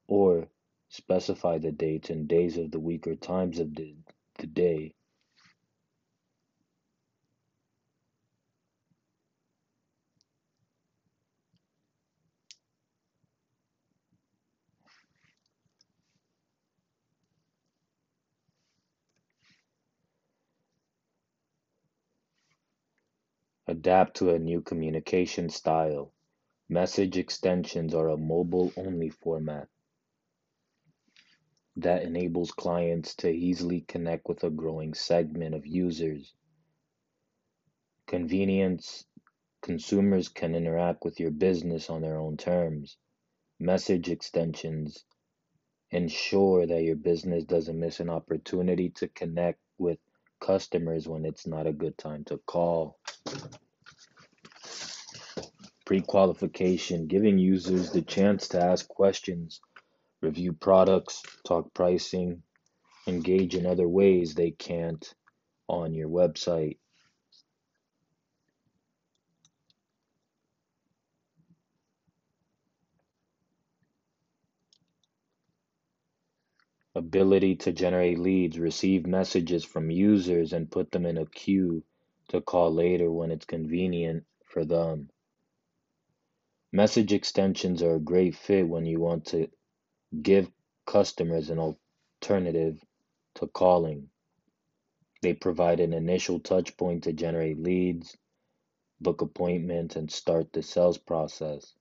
or 0.08 0.48
specify 0.90 1.60
the 1.60 1.72
dates 1.72 2.10
and 2.10 2.28
days 2.28 2.58
of 2.58 2.72
the 2.72 2.80
week 2.80 3.06
or 3.06 3.16
times 3.16 3.60
of 3.60 3.76
the, 3.76 3.96
the 4.40 4.48
day. 4.48 4.96
Adapt 23.78 24.16
to 24.16 24.32
a 24.32 24.40
new 24.40 24.60
communication 24.60 25.50
style. 25.50 26.12
Message 26.68 27.16
extensions 27.16 27.94
are 27.94 28.10
a 28.10 28.18
mobile-only 28.18 29.10
format 29.10 29.68
that 31.76 32.02
enables 32.02 32.50
clients 32.52 33.14
to 33.14 33.30
easily 33.30 33.82
connect 33.82 34.28
with 34.28 34.44
a 34.44 34.50
growing 34.50 34.96
segment 34.96 35.54
of 35.54 35.68
users. 35.68 36.34
Convenience 38.08 39.06
consumers 39.62 40.28
can 40.28 40.56
interact 40.56 41.06
with 41.06 41.20
your 41.20 41.30
business 41.30 41.88
on 41.92 42.02
their 42.02 42.18
own 42.18 42.36
terms. 42.36 42.98
Message 43.60 44.10
extensions 44.10 45.06
ensure 45.92 46.66
that 46.66 46.82
your 46.82 46.96
business 46.96 47.44
doesn't 47.44 47.80
miss 47.80 48.00
an 48.00 48.10
opportunity 48.10 48.90
to 48.90 49.08
connect 49.10 49.60
with 49.78 50.00
customers 50.40 51.08
when 51.08 51.26
it's 51.26 51.46
not 51.46 51.68
a 51.68 51.74
good 51.74 51.96
time 51.96 52.24
to 52.24 52.40
call. 52.40 52.98
Pre-qualification, 55.88 57.08
giving 57.08 57.38
users 57.38 57.92
the 57.92 58.02
chance 58.02 58.50
to 58.50 58.62
ask 58.62 58.86
questions, 58.90 59.62
review 60.22 60.52
products, 60.52 61.24
talk 61.46 61.74
pricing, 61.74 62.44
engage 63.08 63.56
in 63.56 63.66
other 63.66 63.88
ways 63.88 64.36
they 64.36 64.52
can't 64.52 65.14
on 65.70 65.94
your 65.94 66.10
website. 66.10 66.78
Ability 76.96 77.56
to 77.56 77.72
generate 77.72 78.20
leads, 78.20 78.60
receive 78.60 79.08
messages 79.08 79.64
from 79.64 79.90
users 79.90 80.52
and 80.52 80.70
put 80.70 80.92
them 80.92 81.06
in 81.06 81.18
a 81.18 81.26
queue 81.28 81.82
to 82.28 82.42
call 82.42 82.74
later 82.74 83.10
when 83.10 83.32
it's 83.32 83.46
convenient 83.46 84.26
for 84.48 84.66
them. 84.66 85.10
Message 86.74 87.14
extensions 87.14 87.82
are 87.82 87.96
a 87.96 88.00
great 88.00 88.36
fit 88.36 88.68
when 88.68 88.86
you 88.86 89.00
want 89.00 89.26
to 89.28 89.50
give 90.22 90.52
customers 90.86 91.50
an 91.50 91.60
alternative 91.60 92.84
to 93.36 93.48
calling. 93.48 94.10
They 95.22 95.34
provide 95.34 95.80
an 95.80 95.94
initial 95.94 96.40
touch 96.40 96.78
point 96.78 97.04
to 97.06 97.14
generate 97.14 97.60
leads, 97.60 98.18
book 99.02 99.22
appointments, 99.22 99.96
and 99.96 100.12
start 100.12 100.54
the 100.54 100.64
sales 100.64 100.98
process. 100.98 101.76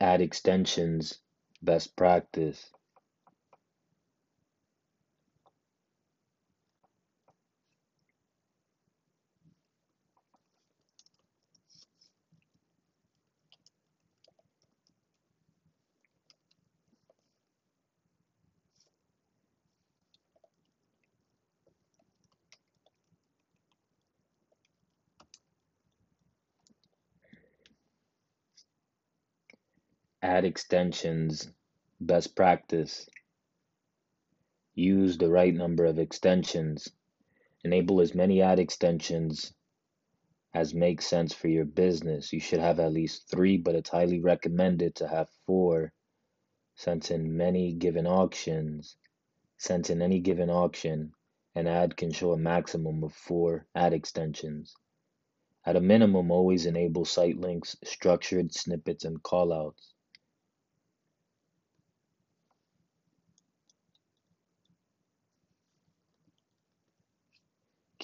Ad 0.00 0.20
extensions, 0.20 1.20
best 1.62 1.96
practice. 1.96 2.73
Ad 30.24 30.46
extensions, 30.46 31.50
best 32.00 32.34
practice. 32.34 33.06
Use 34.74 35.18
the 35.18 35.28
right 35.28 35.54
number 35.54 35.84
of 35.84 35.98
extensions. 35.98 36.88
Enable 37.62 38.00
as 38.00 38.14
many 38.14 38.40
ad 38.40 38.58
extensions 38.58 39.52
as 40.54 40.72
make 40.72 41.02
sense 41.02 41.34
for 41.34 41.48
your 41.48 41.66
business. 41.66 42.32
You 42.32 42.40
should 42.40 42.60
have 42.60 42.80
at 42.80 42.94
least 42.94 43.28
three, 43.28 43.58
but 43.58 43.74
it's 43.74 43.90
highly 43.90 44.18
recommended 44.18 44.94
to 44.94 45.08
have 45.08 45.28
four 45.46 45.92
since 46.74 47.10
in 47.10 47.36
many 47.36 47.74
given 47.74 48.06
auctions, 48.06 48.96
since 49.58 49.90
in 49.90 50.00
any 50.00 50.20
given 50.20 50.48
auction, 50.48 51.12
an 51.54 51.66
ad 51.66 51.98
can 51.98 52.10
show 52.10 52.32
a 52.32 52.38
maximum 52.38 53.04
of 53.04 53.12
four 53.12 53.66
ad 53.74 53.92
extensions. 53.92 54.74
At 55.66 55.76
a 55.76 55.82
minimum, 55.82 56.30
always 56.30 56.64
enable 56.64 57.04
site 57.04 57.36
links, 57.36 57.76
structured 57.84 58.54
snippets, 58.54 59.04
and 59.04 59.22
callouts. 59.22 59.93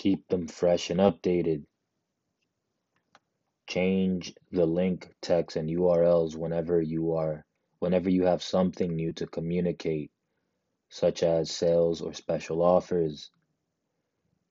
Keep 0.01 0.29
them 0.29 0.49
fresh 0.49 0.89
and 0.89 0.99
updated. 0.99 1.67
Change 3.67 4.35
the 4.51 4.65
link 4.65 5.15
text 5.21 5.57
and 5.57 5.69
URLs 5.69 6.35
whenever 6.35 6.81
you 6.81 7.13
are 7.13 7.45
whenever 7.81 8.09
you 8.09 8.25
have 8.25 8.43
something 8.43 8.97
new 8.97 9.13
to 9.13 9.27
communicate, 9.27 10.11
such 10.89 11.23
as 11.23 11.51
sales 11.51 12.01
or 12.01 12.15
special 12.15 12.63
offers. 12.63 13.31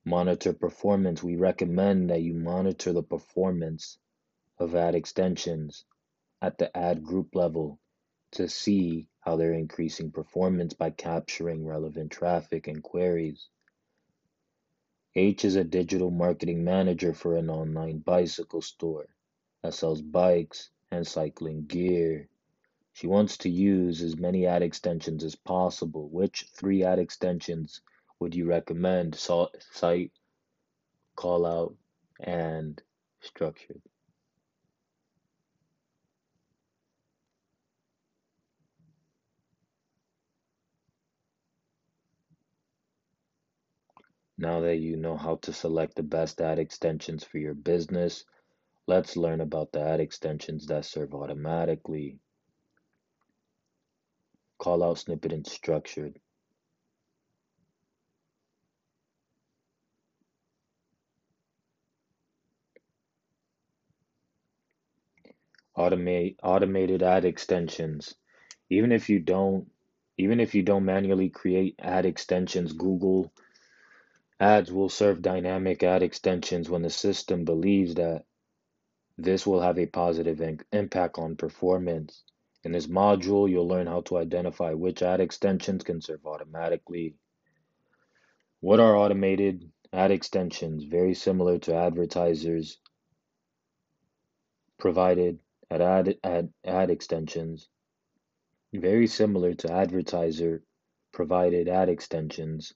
Monitor 0.06 0.54
performance. 0.54 1.24
We 1.24 1.36
recommend 1.36 2.12
that 2.12 2.22
you 2.22 2.36
monitor 2.36 2.94
the 2.94 3.02
performance 3.02 3.98
of 4.60 4.76
ad 4.76 4.94
extensions 4.94 5.84
at 6.44 6.60
the 6.60 6.78
ad 6.78 7.02
group 7.02 7.34
level 7.34 7.80
to 8.34 8.48
see 8.48 9.08
how 9.22 9.36
they're 9.36 9.54
increasing 9.54 10.12
performance 10.12 10.76
by 10.76 10.92
capturing 10.92 11.66
relevant 11.66 12.12
traffic 12.12 12.68
and 12.68 12.84
queries. 12.84 13.50
H 15.20 15.44
is 15.44 15.58
a 15.58 15.66
digital 15.66 16.12
marketing 16.12 16.64
manager 16.64 17.14
for 17.14 17.36
an 17.36 17.50
online 17.50 18.00
bicycle 18.00 18.62
store 18.62 19.10
that 19.62 19.74
sells 19.74 20.02
bikes 20.02 20.70
and 20.92 21.06
cycling 21.06 21.66
gear. 21.66 22.30
She 22.94 23.06
wants 23.06 23.38
to 23.40 23.50
use 23.50 24.02
as 24.02 24.16
many 24.16 24.46
ad 24.46 24.64
extensions 24.64 25.26
as 25.26 25.36
possible. 25.36 26.08
Which 26.08 26.46
three 26.54 26.86
ad 26.86 27.00
extensions 27.00 27.82
would 28.22 28.34
you 28.34 28.46
recommend? 28.46 29.14
Site, 29.16 30.14
call 31.18 31.46
out, 31.46 31.76
and 32.22 32.82
structured. 33.20 33.82
Now 44.42 44.62
that 44.62 44.78
you 44.78 44.96
know 44.96 45.18
how 45.18 45.36
to 45.42 45.52
select 45.52 45.98
the 45.98 46.04
best 46.04 46.40
ad 46.40 46.60
extensions 46.60 47.26
for 47.26 47.40
your 47.40 47.54
business, 47.54 48.24
let's 48.88 49.18
learn 49.18 49.42
about 49.42 49.74
the 49.74 49.82
ad 49.82 50.00
extensions 50.00 50.66
that 50.68 50.86
serve 50.86 51.14
automatically. 51.14 52.20
Call 54.58 54.82
out 54.82 54.98
snippet 54.98 55.34
and 55.34 55.46
structured. 55.46 56.22
Automate 65.78 66.38
automated 66.42 67.04
ad 67.04 67.26
extensions. 67.26 68.16
Even 68.70 68.94
if 68.94 69.10
you 69.10 69.20
don't 69.20 69.70
even 70.18 70.40
if 70.40 70.56
you 70.56 70.64
don't 70.64 70.86
manually 70.86 71.28
create 71.30 71.76
ad 71.80 72.06
extensions, 72.06 72.72
Google 72.72 73.34
Ads 74.40 74.72
will 74.72 74.90
serve 74.90 75.22
dynamic 75.22 75.84
ad 75.84 76.02
extensions 76.02 76.70
when 76.70 76.82
the 76.82 76.90
system 76.90 77.44
believes 77.44 77.96
that 77.96 78.26
this 79.18 79.46
will 79.46 79.60
have 79.60 79.78
a 79.78 79.86
positive 79.86 80.42
impact 80.72 81.20
on 81.20 81.36
performance. 81.36 82.24
In 82.64 82.72
this 82.72 82.88
module, 82.88 83.50
you'll 83.50 83.68
learn 83.68 83.88
how 83.88 84.02
to 84.02 84.18
identify 84.18 84.74
which 84.74 85.02
ad 85.02 85.20
extensions 85.20 85.84
can 85.84 86.02
serve 86.02 86.26
automatically. 86.26 87.16
What 88.62 88.80
are 88.80 88.96
automated 88.96 89.70
ad 89.92 90.12
extensions? 90.12 90.86
Very 90.86 91.14
similar 91.14 91.58
to 91.60 91.76
advertisers 91.76 92.80
provided 94.78 95.40
at 95.70 95.82
ad, 95.82 96.18
ad, 96.24 96.54
ad 96.64 96.90
extensions. 96.90 97.68
Very 98.74 99.08
similar 99.08 99.54
to 99.56 99.72
advertiser 99.72 100.64
provided 101.12 101.68
ad 101.68 101.90
extensions. 101.90 102.74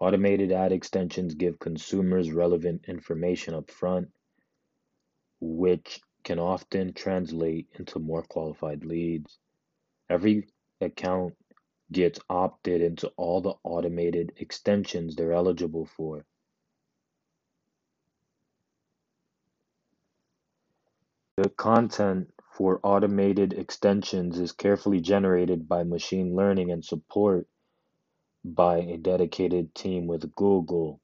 Automated 0.00 0.52
ad 0.52 0.72
extensions 0.72 1.34
give 1.34 1.58
consumers 1.58 2.30
relevant 2.30 2.84
information 2.86 3.54
up 3.54 3.70
front, 3.70 4.10
which 5.40 6.00
can 6.22 6.38
often 6.38 6.92
translate 6.92 7.68
into 7.78 7.98
more 7.98 8.22
qualified 8.22 8.84
leads. 8.84 9.38
Every 10.08 10.48
account 10.80 11.34
gets 11.90 12.20
opted 12.28 12.80
into 12.80 13.08
all 13.16 13.40
the 13.40 13.54
automated 13.64 14.32
extensions 14.36 15.16
they're 15.16 15.32
eligible 15.32 15.86
for. 15.86 16.24
The 21.36 21.50
content 21.50 22.32
for 22.52 22.80
automated 22.82 23.52
extensions 23.52 24.38
is 24.38 24.52
carefully 24.52 25.00
generated 25.00 25.68
by 25.68 25.84
machine 25.84 26.34
learning 26.34 26.70
and 26.72 26.84
support 26.84 27.48
by 28.54 28.78
a 28.78 28.96
dedicated 28.96 29.74
team 29.74 30.06
with 30.06 30.34
Google. 30.34 31.00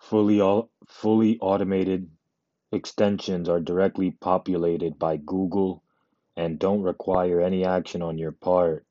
Fully, 0.00 0.40
fully 0.86 1.38
automated 1.40 2.10
extensions 2.72 3.48
are 3.48 3.60
directly 3.60 4.10
populated 4.12 4.98
by 4.98 5.16
Google 5.18 5.82
and 6.36 6.58
don't 6.58 6.82
require 6.82 7.40
any 7.40 7.64
action 7.64 8.02
on 8.02 8.18
your 8.18 8.32
part. 8.32 8.84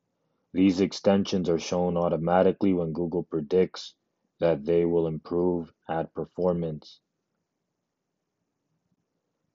These 0.54 0.80
extensions 0.80 1.50
are 1.50 1.60
shown 1.60 1.98
automatically 1.98 2.74
when 2.74 2.94
Google 2.94 3.24
predicts 3.24 3.94
that 4.40 4.66
they 4.66 4.86
will 4.86 5.08
improve 5.08 5.72
ad 5.88 6.14
performance. 6.14 7.00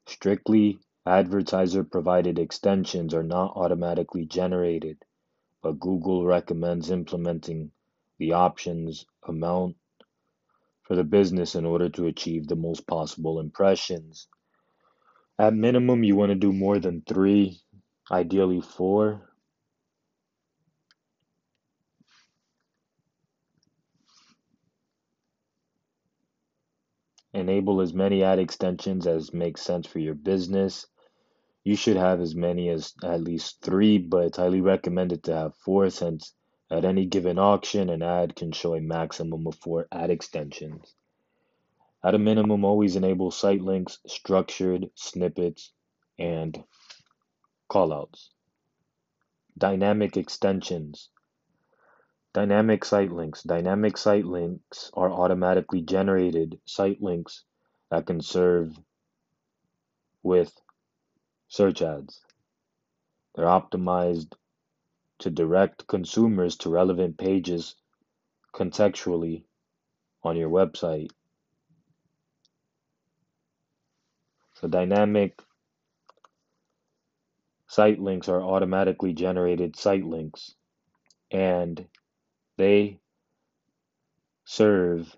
Strictly 0.07 0.79
advertiser 1.07 1.85
provided 1.85 2.39
extensions 2.39 3.15
are 3.15 3.23
not 3.23 3.57
automatically 3.57 4.27
generated, 4.27 4.99
but 5.63 5.81
Google 5.81 6.25
recommends 6.25 6.91
implementing 6.91 7.73
the 8.19 8.33
options 8.33 9.07
amount 9.27 9.77
for 10.83 10.97
the 10.97 11.05
business 11.05 11.55
in 11.55 11.65
order 11.65 11.89
to 11.89 12.07
achieve 12.07 12.47
the 12.47 12.57
most 12.57 12.87
possible 12.87 13.41
impressions. 13.41 14.29
At 15.39 15.55
minimum, 15.55 16.05
you 16.05 16.17
want 16.17 16.31
to 16.31 16.35
do 16.35 16.53
more 16.53 16.79
than 16.79 17.03
three 17.03 17.61
ideally 18.11 18.61
four. 18.61 19.23
Enable 27.33 27.81
as 27.81 27.95
many 27.95 28.23
ad 28.25 28.39
extensions 28.39 29.07
as 29.07 29.33
makes 29.33 29.63
sense 29.63 29.87
for 29.87 30.01
your 30.01 30.15
business. 30.15 30.87
You 31.63 31.77
should 31.77 31.97
have 31.97 32.21
as 32.21 32.35
many 32.35 32.69
as 32.69 32.95
at 33.05 33.23
least 33.23 33.61
three, 33.61 33.99
but 33.99 34.25
it's 34.25 34.39
highly 34.39 34.61
recommended 34.61 35.23
to 35.25 35.35
have 35.35 35.55
four 35.55 35.91
since 35.91 36.35
at 36.71 36.85
any 36.85 37.05
given 37.05 37.37
auction, 37.37 37.91
an 37.91 38.01
ad 38.03 38.37
can 38.37 38.53
show 38.53 38.75
a 38.75 38.81
maximum 38.81 39.47
of 39.49 39.57
four 39.57 39.89
ad 39.91 40.09
extensions. 40.11 40.95
At 42.05 42.15
a 42.15 42.19
minimum, 42.19 42.65
always 42.65 42.95
enable 42.95 43.33
site 43.33 43.61
links, 43.61 43.99
structured 44.07 44.89
snippets, 44.95 45.73
and 46.17 46.63
callouts. 47.71 48.31
Dynamic 49.57 50.17
extensions. 50.17 51.09
Dynamic 52.33 52.85
site 52.85 53.13
links. 53.13 53.43
Dynamic 53.43 53.97
site 53.97 54.25
links 54.25 54.91
are 54.95 55.11
automatically 55.11 55.81
generated 55.81 56.59
site 56.65 57.01
links 57.01 57.45
that 57.91 58.07
can 58.07 58.21
serve 58.21 58.79
with 60.23 60.53
search 61.49 61.83
ads. 61.83 62.21
They're 63.35 63.47
optimized 63.47 64.33
to 65.21 65.31
direct 65.31 65.87
consumers 65.87 66.57
to 66.59 66.71
relevant 66.71 67.19
pages 67.19 67.77
contextually 68.55 69.45
on 70.23 70.37
your 70.37 70.51
website. 70.51 71.11
So 74.55 74.69
dynamic 74.69 75.41
Site 77.71 78.01
links 78.01 78.29
are 78.29 78.43
automatically 78.43 79.13
generated 79.13 79.77
site 79.77 80.05
links 80.05 80.57
and 81.31 81.87
they 82.57 82.99
serve 84.45 85.17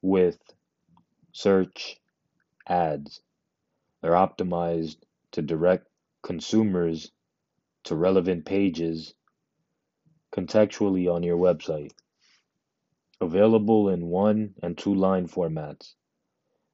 with 0.00 0.38
search 1.32 2.00
ads. 2.66 3.20
They're 4.00 4.12
optimized 4.12 4.96
to 5.32 5.42
direct 5.42 5.86
consumers 6.22 7.12
to 7.84 7.94
relevant 7.94 8.46
pages 8.46 9.12
contextually 10.32 11.14
on 11.14 11.22
your 11.22 11.36
website. 11.36 11.92
Available 13.20 13.90
in 13.90 14.06
one 14.06 14.54
and 14.62 14.78
two 14.78 14.94
line 14.94 15.28
formats. 15.28 15.92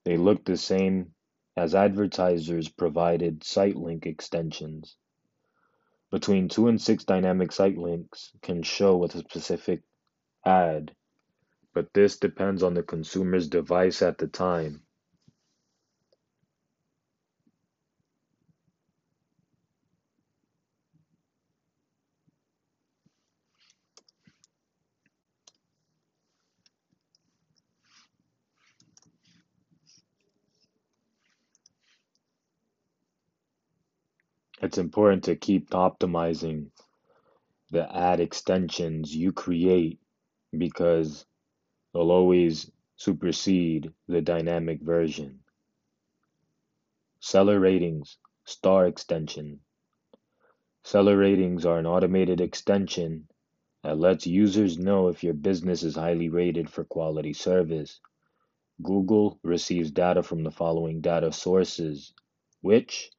They 0.05 0.17
look 0.17 0.45
the 0.45 0.57
same 0.57 1.13
as 1.57 1.75
advertisers 1.75 2.69
provided 2.69 3.45
site 3.45 3.77
link 3.77 4.07
extensions. 4.07 4.97
Between 6.11 6.49
two 6.49 6.69
and 6.69 6.81
six 6.81 7.05
dynamic 7.05 7.53
site 7.53 7.79
links 7.79 8.33
can 8.43 8.63
show 8.63 8.97
with 8.97 9.15
a 9.15 9.21
specific 9.21 9.83
ad, 10.45 10.95
but 11.75 11.93
this 11.95 12.19
depends 12.19 12.63
on 12.63 12.75
the 12.75 12.83
consumer's 12.83 13.49
device 13.49 14.03
at 14.03 14.19
the 14.19 14.29
time. 14.29 14.83
It's 34.73 34.79
important 34.79 35.25
to 35.25 35.37
keep 35.37 35.69
optimizing 35.73 36.71
the 37.71 37.95
ad 37.95 38.21
extensions 38.21 39.15
you 39.15 39.31
create 39.31 40.01
because 40.57 41.27
they'll 41.93 42.11
always 42.11 42.71
supersede 42.97 43.93
the 44.09 44.23
dynamic 44.23 44.81
version. 44.81 45.41
Seller 47.21 47.61
ratings, 47.61 48.17
star 48.47 48.87
extension. 48.87 49.61
Seller 50.85 51.19
ratings 51.19 51.67
are 51.67 51.79
an 51.79 51.85
automated 51.85 52.41
extension 52.41 53.29
that 53.83 53.99
lets 53.99 54.27
users 54.27 54.79
know 54.79 55.09
if 55.09 55.23
your 55.23 55.35
business 55.35 55.83
is 55.83 55.97
highly 55.97 56.31
rated 56.31 56.71
for 56.71 56.85
quality 56.85 57.35
service. 57.35 58.01
Google 58.83 59.39
receives 59.43 59.91
data 59.91 60.23
from 60.23 60.43
the 60.43 60.51
following 60.51 61.03
data 61.03 61.31
sources, 61.31 62.15
which 62.63 63.11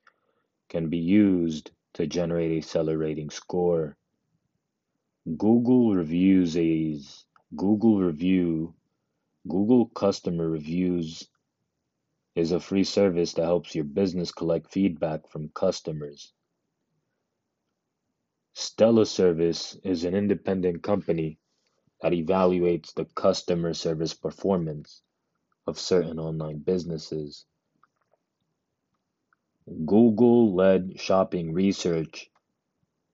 can 0.74 0.90
be 0.90 0.98
used 0.98 1.72
to 1.94 2.08
generate 2.08 2.52
a 2.52 2.68
seller 2.68 2.98
rating 2.98 3.30
score. 3.30 3.96
Google 5.38 5.94
reviews 5.94 6.56
is 6.56 7.26
Google 7.56 8.00
review 8.00 8.74
Google 9.48 9.88
customer 9.88 10.50
reviews 10.50 11.28
is 12.34 12.54
a 12.54 12.62
free 12.62 12.86
service 12.86 13.34
that 13.34 13.44
helps 13.44 13.76
your 13.76 13.84
business 13.84 14.32
collect 14.32 14.72
feedback 14.72 15.28
from 15.28 15.50
customers. 15.50 16.32
StellaService 18.56 19.78
is 19.84 20.06
an 20.06 20.16
independent 20.16 20.82
company 20.82 21.40
that 22.02 22.14
evaluates 22.14 22.94
the 22.94 23.06
customer 23.16 23.74
service 23.74 24.14
performance 24.14 25.02
of 25.68 25.78
certain 25.78 26.20
online 26.20 26.60
businesses. 26.60 27.46
Google 29.86 30.54
led 30.54 31.00
shopping 31.00 31.54
research 31.54 32.30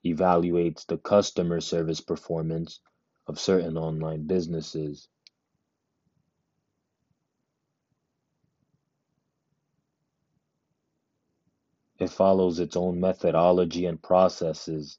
evaluates 0.04 0.86
the 0.88 0.98
customer 0.98 1.62
service 1.62 2.02
performance 2.02 2.80
of 3.28 3.40
certain 3.40 3.78
online 3.78 4.26
businesses. 4.26 5.08
It 12.00 12.10
follows 12.10 12.60
its 12.60 12.76
own 12.76 13.00
methodology 13.00 13.86
and 13.86 14.02
processes, 14.02 14.98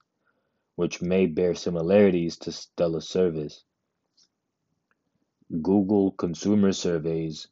which 0.77 1.02
may 1.02 1.27
bear 1.27 1.55
similarities 1.55 2.36
to 2.39 2.51
StellaService. 2.51 3.64
Google 5.51 6.12
Consumer 6.12 6.72
Surveys 6.72 7.48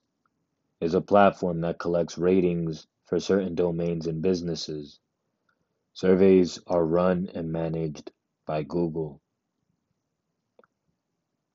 is 0.81 0.95
a 0.95 1.01
platform 1.01 1.63
that 1.63 1.81
collects 1.81 2.17
ratings 2.17 2.87
for 3.09 3.19
certain 3.19 3.55
domains 3.55 4.07
and 4.07 4.21
businesses. 4.21 5.01
Surveys 5.95 6.61
are 6.67 6.85
run 6.85 7.29
and 7.35 7.51
managed 7.51 8.13
by 8.47 8.63
Google. 8.63 9.21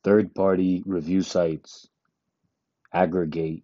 Third 0.04 0.34
party 0.36 0.84
review 0.86 1.22
sites 1.22 1.88
aggregate 2.92 3.64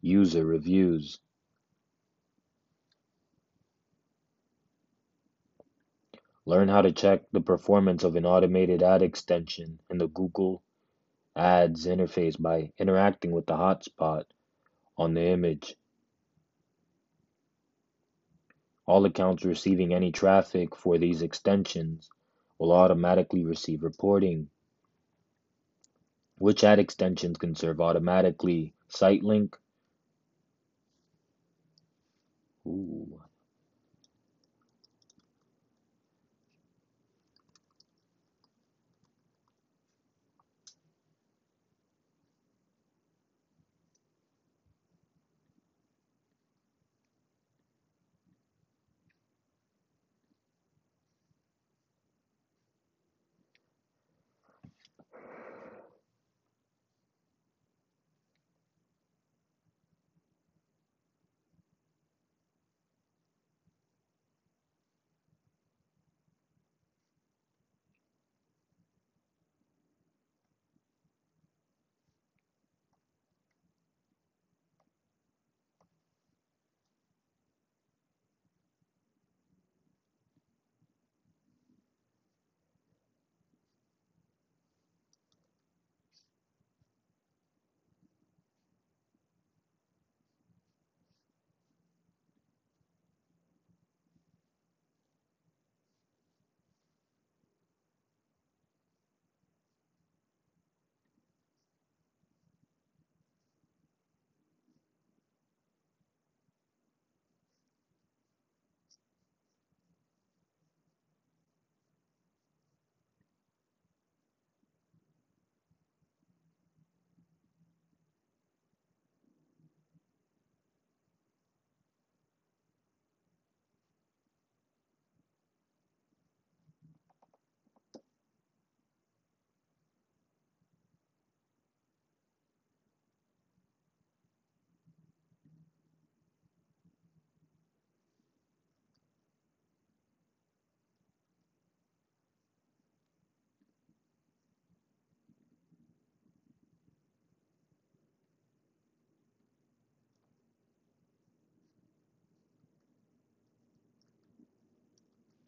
user 0.00 0.44
reviews. 0.44 1.20
Learn 6.46 6.68
how 6.68 6.82
to 6.82 6.92
check 6.92 7.22
the 7.30 7.40
performance 7.40 8.02
of 8.02 8.16
an 8.16 8.26
automated 8.26 8.82
ad 8.82 9.02
extension 9.02 9.80
in 9.88 9.98
the 9.98 10.08
Google 10.08 10.62
Ads 11.36 11.86
interface 11.86 12.40
by 12.40 12.72
interacting 12.76 13.30
with 13.30 13.46
the 13.46 13.54
hotspot 13.54 14.24
on 14.96 15.14
the 15.14 15.22
image. 15.22 15.76
All 18.90 19.04
accounts 19.04 19.44
receiving 19.44 19.94
any 19.94 20.10
traffic 20.10 20.74
for 20.74 20.98
these 20.98 21.22
extensions 21.22 22.10
will 22.58 22.72
automatically 22.72 23.44
receive 23.44 23.84
reporting. 23.84 24.50
Which 26.38 26.64
ad 26.64 26.80
extensions 26.80 27.38
can 27.38 27.54
serve 27.54 27.80
automatically? 27.80 28.74
Sitelink. 28.88 29.54
Ooh. 32.66 33.22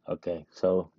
Okay, 0.09 0.45
so 0.51 0.91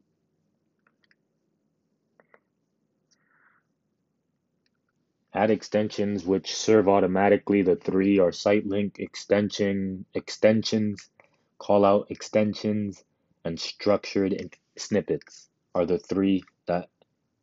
Ad 5.36 5.50
extensions 5.50 6.26
which 6.26 6.56
serve 6.56 6.88
automatically. 6.88 7.64
The 7.64 7.76
three 7.76 8.20
are 8.20 8.30
sitelink 8.30 9.00
extension 9.00 10.06
extensions, 10.14 11.10
call 11.58 11.84
out 11.86 12.12
extensions, 12.12 13.04
and 13.44 13.60
structured 13.60 14.56
snippets 14.78 15.50
are 15.74 15.88
the 15.88 15.98
three 15.98 16.44
that 16.68 16.90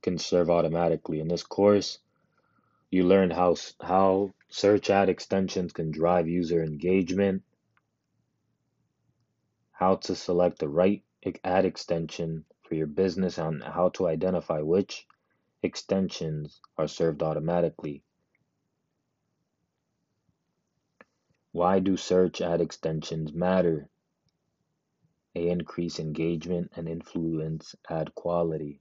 can 0.02 0.18
serve 0.18 0.50
automatically. 0.50 1.18
In 1.18 1.26
this 1.26 1.42
course, 1.42 1.98
you 2.90 3.02
learn 3.02 3.30
how 3.30 3.56
how 3.80 4.34
search 4.50 4.88
ad 4.88 5.08
extensions 5.08 5.72
can 5.72 5.90
drive 5.90 6.28
user 6.28 6.62
engagement, 6.62 7.42
how 9.72 9.96
to 9.96 10.14
select 10.14 10.60
the 10.60 10.68
right 10.68 11.02
ad 11.44 11.64
extension 11.64 12.44
for 12.62 12.74
your 12.74 12.86
business, 12.86 13.38
and 13.38 13.62
how 13.62 13.90
to 13.90 14.06
identify 14.06 14.60
which 14.60 15.06
extensions 15.62 16.60
are 16.78 16.88
served 16.88 17.22
automatically. 17.22 18.02
Why 21.52 21.80
do 21.80 21.96
search 21.96 22.40
ad 22.40 22.60
extensions 22.60 23.32
matter? 23.32 23.88
They 25.34 25.48
increase 25.48 25.98
engagement 25.98 26.72
and 26.76 26.88
influence 26.88 27.74
ad 27.88 28.14
quality. 28.14 28.80